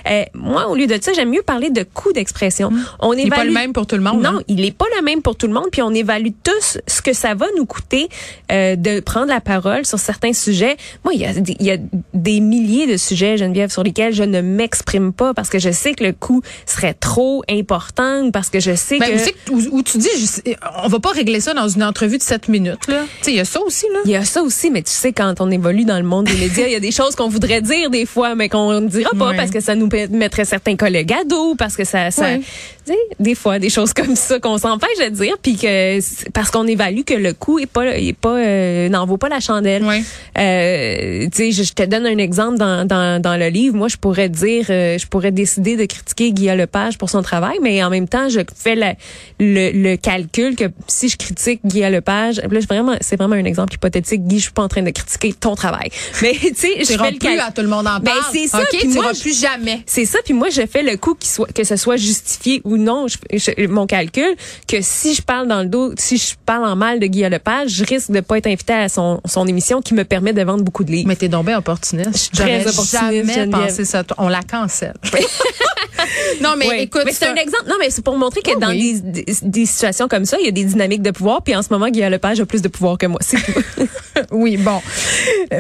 Euh, 0.10 0.19
moi, 0.34 0.68
au 0.68 0.76
lieu 0.76 0.88
de 0.88 0.98
ça, 1.02 1.14
j'aime 1.14 1.30
mieux 1.30 1.42
parler 1.42 1.70
de 1.70 1.84
coût 1.84 2.12
d'expression. 2.14 2.72
On 3.00 3.14
il 3.14 3.24
n'est 3.26 3.30
pas 3.30 3.44
le 3.44 3.52
même 3.52 3.74
pour 3.74 3.88
tout 3.88 3.96
le 3.96 4.02
monde. 4.02 4.22
Non, 4.22 4.38
hein? 4.40 4.44
il 4.48 4.58
n'est 4.62 4.72
pas 4.72 4.86
le 4.98 5.04
même 5.04 5.22
pour 5.22 5.36
tout 5.36 5.48
le 5.48 5.54
monde, 5.54 5.68
puis 5.72 5.82
on 5.82 5.94
évalue 5.94 6.30
tous 6.44 6.78
ce 6.88 7.02
que 7.02 7.14
ça 7.14 7.34
va 7.36 7.46
nous 7.58 7.66
coûter 7.66 8.10
euh, 8.52 8.76
de 8.76 9.00
prendre 9.00 9.28
la 9.28 9.42
parole 9.42 9.86
sur 9.86 10.00
certains 10.00 10.34
sujets. 10.34 10.78
Moi, 11.04 11.14
il 11.14 11.22
y 11.22 11.26
a, 11.26 11.34
des- 11.34 11.56
il 11.60 11.66
y 11.66 11.72
a 11.72 11.78
des 12.14 12.40
milliers 12.40 12.88
de 12.88 12.98
sujets, 12.98 13.38
Geneviève, 13.38 13.70
sur 13.72 13.84
lesquels 13.84 14.14
je 14.14 14.24
ne 14.24 14.42
m'exprime 14.42 15.14
pas 15.14 15.34
parce 15.34 15.50
que 15.50 15.60
je 15.60 15.72
sais 15.72 15.94
que 15.94 16.04
le 16.04 16.14
coût 16.14 16.42
serait 16.66 16.94
trop 16.94 17.44
important, 17.50 18.22
ou 18.24 18.32
parce 18.32 18.50
que 18.50 18.60
je 18.60 18.76
sais 18.76 19.00
Ben, 19.00 19.10
que... 19.10 19.16
aussi 19.16 19.34
où, 19.72 19.78
où 19.78 19.84
tu 19.84 19.98
dis, 19.98 20.10
je- 20.18 20.52
on 20.84 20.88
va 20.88 21.00
pas 21.00 21.12
régler 21.12 21.40
ça 21.40 21.54
dans 21.54 21.68
une 21.68 21.84
entrevue 21.84 22.18
de 22.18 22.24
7 22.24 22.48
minutes. 22.48 22.88
là. 22.88 23.04
Tu 23.20 23.26
sais, 23.26 23.32
il 23.32 23.38
y 23.38 23.40
a 23.40 23.46
ça 23.46 23.62
aussi. 23.62 23.86
là. 23.94 24.00
Il 24.06 24.12
y 24.12 24.16
a 24.16 24.26
ça 24.26 24.42
aussi, 24.44 24.70
mais 24.72 24.82
tu 24.82 24.92
sais, 24.92 25.14
quand 25.14 25.36
on 25.42 25.50
évolue 25.52 25.86
dans 25.86 25.98
le 25.98 26.04
monde 26.04 26.26
des 26.26 26.34
médias, 26.38 26.66
il 26.68 26.74
y 26.74 26.76
a 26.76 26.80
des 26.80 26.92
choses 26.92 27.16
qu'on 27.16 27.30
voudrait 27.30 27.62
dire 27.62 27.90
des 27.90 28.06
fois, 28.06 28.36
mais 28.36 28.50
qu'on 28.50 28.80
ne 28.82 28.88
dira 28.88 29.12
pas 29.18 29.34
parce 29.34 29.52
que 29.52 29.60
ça 29.60 29.76
nous 29.76 29.88
mettrait 30.10 30.46
certains 30.46 30.76
collègues 30.76 31.14
à 31.14 31.24
dos, 31.24 31.56
parce 31.56 31.76
que 31.76 31.84
ça, 31.84 32.12
ça. 32.12 32.26
Sais, 32.94 33.00
des 33.20 33.36
fois, 33.36 33.60
des 33.60 33.70
choses 33.70 33.94
comme 33.94 34.16
ça 34.16 34.40
qu'on 34.40 34.58
s'empêche 34.58 34.98
de 35.00 35.10
dire, 35.10 35.36
puis 35.42 35.56
que 35.58 36.00
parce 36.32 36.52
qu'on 36.52 36.68
évalue 36.68 37.02
que 37.06 37.14
le 37.14 37.34
coût 37.34 37.60
est 37.60 37.66
pas, 37.66 37.98
est 37.98 38.14
pas, 38.18 38.38
euh, 38.38 38.90
n'en 38.90 39.06
vaut 39.06 39.18
pas 39.18 39.30
la 39.30 39.40
chandelle. 39.40 39.84
Ouais. 39.84 40.02
Euh, 40.38 41.28
tu 41.32 41.38
sais, 41.38 41.52
je, 41.52 41.64
je 41.64 41.74
te 41.74 41.84
donne 41.84 42.06
un 42.06 42.18
exemple 42.18 42.58
dans, 42.58 42.86
dans, 42.86 43.22
dans 43.22 43.38
le 43.38 43.48
livre. 43.50 43.76
Moi, 43.76 43.88
je 43.88 43.98
pourrais 43.98 44.30
dire, 44.30 44.66
euh, 44.70 44.98
je 44.98 45.08
pourrais 45.08 45.32
décider 45.32 45.76
de 45.76 45.86
critiquer 45.86 46.32
Guy 46.32 46.48
Lepage 46.48 46.98
pour 46.98 47.10
son 47.10 47.22
travail, 47.22 47.58
mais 47.62 47.84
en 47.84 47.90
même 47.90 48.08
temps, 48.08 48.30
je 48.30 48.40
fais 48.56 48.76
la- 48.76 48.96
le, 49.40 49.72
le 49.72 49.96
calcul 49.98 50.56
que 50.56 50.66
si 50.88 51.10
je 51.10 51.18
critique 51.18 51.62
Guy 51.66 51.82
Lepage, 51.82 52.38
là, 52.38 52.60
vraiment, 52.70 52.96
c'est 53.02 53.18
vraiment 53.18 53.36
un 53.36 53.46
exemple 53.46 53.74
hypothétique. 53.74 54.26
Guy, 54.28 54.38
je 54.38 54.44
suis 54.44 54.52
pas 54.52 54.64
en 54.64 54.68
train 54.68 54.82
de 54.82 54.92
critiquer 54.92 55.34
ton 55.34 55.56
travail, 55.56 55.90
mais 56.22 56.34
tu 56.34 56.54
sais, 56.56 56.74
je 56.80 56.86
fais 56.86 56.94
le 57.12 57.18
plus 57.18 57.20
calcul. 57.20 57.40
à 57.40 57.52
tout 57.52 57.62
le 57.62 57.68
monde 57.68 57.88
en 57.88 58.00
Ben, 58.00 58.12
parle. 58.12 58.24
c'est 58.34 58.48
ça, 58.48 58.60
OK, 58.62 58.68
puis 58.72 58.80
tu 58.82 58.88
moi, 58.96 59.12
plus 59.20 59.40
jamais. 59.40 59.82
C'est 59.86 60.06
ça, 60.06 60.20
puis 60.24 60.34
moi 60.34 60.50
je 60.50 60.62
fais 60.66 60.84
le 60.84 60.98
coup 60.98 61.16
qui 61.16 61.28
soit 61.28 61.52
que 61.54 61.64
ce 61.64 61.76
soit 61.76 61.98
justifié 61.98 62.62
ou 62.64 62.78
non, 62.80 63.08
je, 63.08 63.18
je- 63.38 63.68
mon 63.68 63.86
calcul 63.86 64.36
que 64.68 64.78
si 64.82 65.14
je 65.16 65.22
parle 65.22 65.48
dans 65.48 65.62
le 65.62 65.68
dos, 65.68 65.94
si 65.98 66.18
je 66.18 66.34
parle 66.46 66.66
en 66.66 66.76
mal 66.76 67.00
de 67.00 67.06
Guy 67.08 67.22
Lepage, 67.30 67.70
je 67.72 67.84
risque 67.86 68.12
de 68.12 68.20
pas 68.22 68.38
être 68.38 68.48
invité 68.48 68.74
à 68.74 68.90
son, 68.90 69.22
son 69.26 69.46
émission 69.48 69.82
qui 69.82 69.94
me 69.94 70.04
permet 70.04 70.34
de 70.34 70.42
vendre 70.42 70.64
beaucoup 70.64 70.84
de 70.84 70.92
livres. 70.92 71.08
Mais 71.08 71.16
t'es 71.16 71.28
bien 71.28 71.58
opportuniste. 71.58 72.32
J'aurais 72.36 72.64
jamais 72.92 73.48
pensé 73.48 73.86
ça. 73.86 74.04
On 74.18 74.28
la 74.30 74.42
cancelle. 74.42 74.94
non, 76.42 76.56
mais 76.58 76.68
Oui. 76.70 76.76
écoute. 76.82 77.02
mais 77.06 77.12
c'est 77.12 77.28
un 77.28 77.36
exemple. 77.36 77.66
Non, 77.68 77.76
mais 77.80 77.90
c'est 77.90 78.04
pour 78.04 78.18
montrer 78.18 78.42
que 78.42 78.52
Oh, 78.56 78.60
dans 78.60 78.70
oui. 78.70 79.00
des, 79.02 79.24
des, 79.24 79.36
des 79.44 79.66
situations 79.66 80.08
comme 80.08 80.26
ça, 80.26 80.38
il 80.40 80.46
y 80.46 80.50
a 80.50 80.52
des 80.52 80.64
dynamiques 80.64 81.02
de 81.02 81.12
pouvoir. 81.12 81.44
Puis 81.44 81.56
en 81.56 81.62
ce 81.62 81.68
moment, 81.72 81.90
Guy 81.90 82.02
Lepage 82.02 82.40
a 82.40 82.46
plus 82.46 82.62
de 82.62 82.68
pouvoir 82.68 82.98
que 82.98 83.06
moi. 83.06 83.20
C'est 83.22 83.38
tout. 83.38 83.62
Oui, 84.32 84.58
bon. 84.58 84.82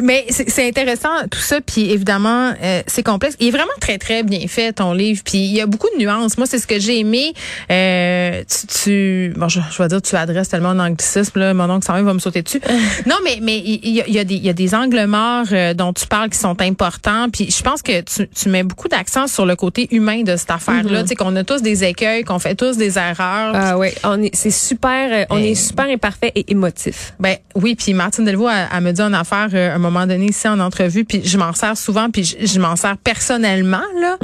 Mais 0.03 0.25
c'est 0.29 0.67
intéressant 0.67 1.09
tout 1.29 1.39
ça, 1.39 1.59
puis 1.61 1.91
évidemment, 1.91 2.53
euh, 2.61 2.81
c'est 2.87 3.03
complexe. 3.03 3.35
Il 3.39 3.47
est 3.47 3.51
vraiment 3.51 3.67
très, 3.79 3.97
très 3.97 4.23
bien 4.23 4.47
fait, 4.47 4.73
ton 4.73 4.93
livre, 4.93 5.21
puis 5.23 5.37
il 5.39 5.53
y 5.53 5.61
a 5.61 5.65
beaucoup 5.65 5.87
de 5.95 6.01
nuances. 6.01 6.37
Moi, 6.37 6.47
c'est 6.47 6.59
ce 6.59 6.67
que 6.67 6.79
j'ai 6.79 6.99
aimé. 6.99 7.33
Euh, 7.71 8.43
tu, 8.49 8.67
tu- 8.67 9.33
bon, 9.37 9.47
je, 9.49 9.59
je 9.71 9.81
vais 9.81 9.87
dire, 9.89 10.01
tu 10.01 10.15
adresses 10.15 10.49
tellement 10.49 10.69
en 10.69 10.79
anglicisme, 10.79 11.39
là, 11.39 11.53
mon 11.53 11.69
oncle 11.69 11.85
ça 11.85 12.01
va 12.01 12.13
me 12.13 12.19
sauter 12.19 12.41
dessus. 12.41 12.61
non, 13.05 13.15
mais 13.23 13.39
mais 13.41 13.57
il 13.57 13.89
y, 13.89 14.01
a, 14.01 14.07
il 14.07 14.13
y 14.13 14.19
a 14.19 14.23
des 14.23 14.35
il 14.35 14.45
y 14.45 14.49
a 14.49 14.53
des 14.53 14.75
angles 14.75 15.05
morts 15.05 15.45
euh, 15.51 15.73
dont 15.73 15.93
tu 15.93 16.05
parles 16.07 16.29
qui 16.29 16.37
sont 16.37 16.61
importants, 16.61 17.27
puis 17.31 17.49
je 17.51 17.61
pense 17.61 17.81
que 17.81 18.01
tu, 18.01 18.27
tu 18.29 18.49
mets 18.49 18.63
beaucoup 18.63 18.87
d'accent 18.87 19.27
sur 19.27 19.45
le 19.45 19.55
côté 19.55 19.87
humain 19.91 20.23
de 20.23 20.35
cette 20.35 20.51
affaire-là. 20.51 21.01
Tu 21.03 21.09
sais, 21.09 21.15
qu'on 21.15 21.35
a 21.35 21.43
tous 21.43 21.61
des 21.61 21.83
écueils, 21.83 22.23
qu'on 22.23 22.39
fait 22.39 22.55
tous 22.55 22.77
des 22.77 22.97
erreurs. 22.97 23.53
ah 23.55 23.77
on 24.03 24.21
est, 24.21 24.35
c'est 24.35 24.51
super, 24.51 25.25
on 25.29 25.37
est 25.37 25.55
super 25.55 25.85
imparfait 25.85 26.31
et 26.35 26.51
émotif. 26.51 27.13
Ben 27.19 27.35
oui, 27.55 27.75
puis 27.75 27.93
Martine 27.93 28.25
Delvaux 28.25 28.47
elle, 28.49 28.67
elle 28.75 28.83
me 28.83 28.91
dit 28.91 29.01
une 29.01 29.13
affaire 29.13 29.47
euh, 29.53 29.71
à 29.71 29.75
un 29.75 29.79
moment 29.79 30.05
donné 30.07 30.27
ici 30.27 30.47
en 30.47 30.59
entrevue, 30.59 31.05
puis 31.05 31.21
je 31.23 31.37
m'en 31.37 31.53
sers 31.53 31.77
souvent, 31.77 32.09
puis 32.09 32.23
je, 32.23 32.45
je 32.45 32.59
m'en 32.59 32.75
sers 32.75 32.97
personnellement 32.97 33.81
là, 34.01 34.17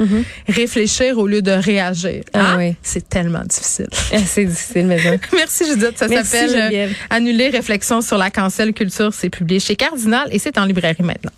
réfléchir 0.48 1.18
au 1.18 1.26
lieu 1.26 1.42
de 1.42 1.50
réagir. 1.52 2.22
Ah 2.32 2.52
Hein? 2.52 2.54
oui. 2.58 2.74
C'est 2.82 3.08
tellement 3.08 3.42
difficile. 3.44 3.88
Ah, 4.12 4.18
C'est 4.26 4.44
difficile, 4.44 4.86
mais. 4.86 4.98
Merci 5.32 5.64
Judith, 5.66 5.92
ça 5.96 6.08
s'appelle 6.08 6.50
euh. 6.72 6.88
Annuler 7.10 7.50
réflexion 7.50 8.00
sur 8.00 8.18
la 8.18 8.30
cancel 8.30 8.72
culture, 8.72 9.12
c'est 9.14 9.30
publié 9.30 9.60
chez 9.60 9.76
Cardinal 9.76 10.28
et 10.30 10.38
c'est 10.38 10.58
en 10.58 10.64
librairie 10.64 11.02
maintenant. 11.02 11.32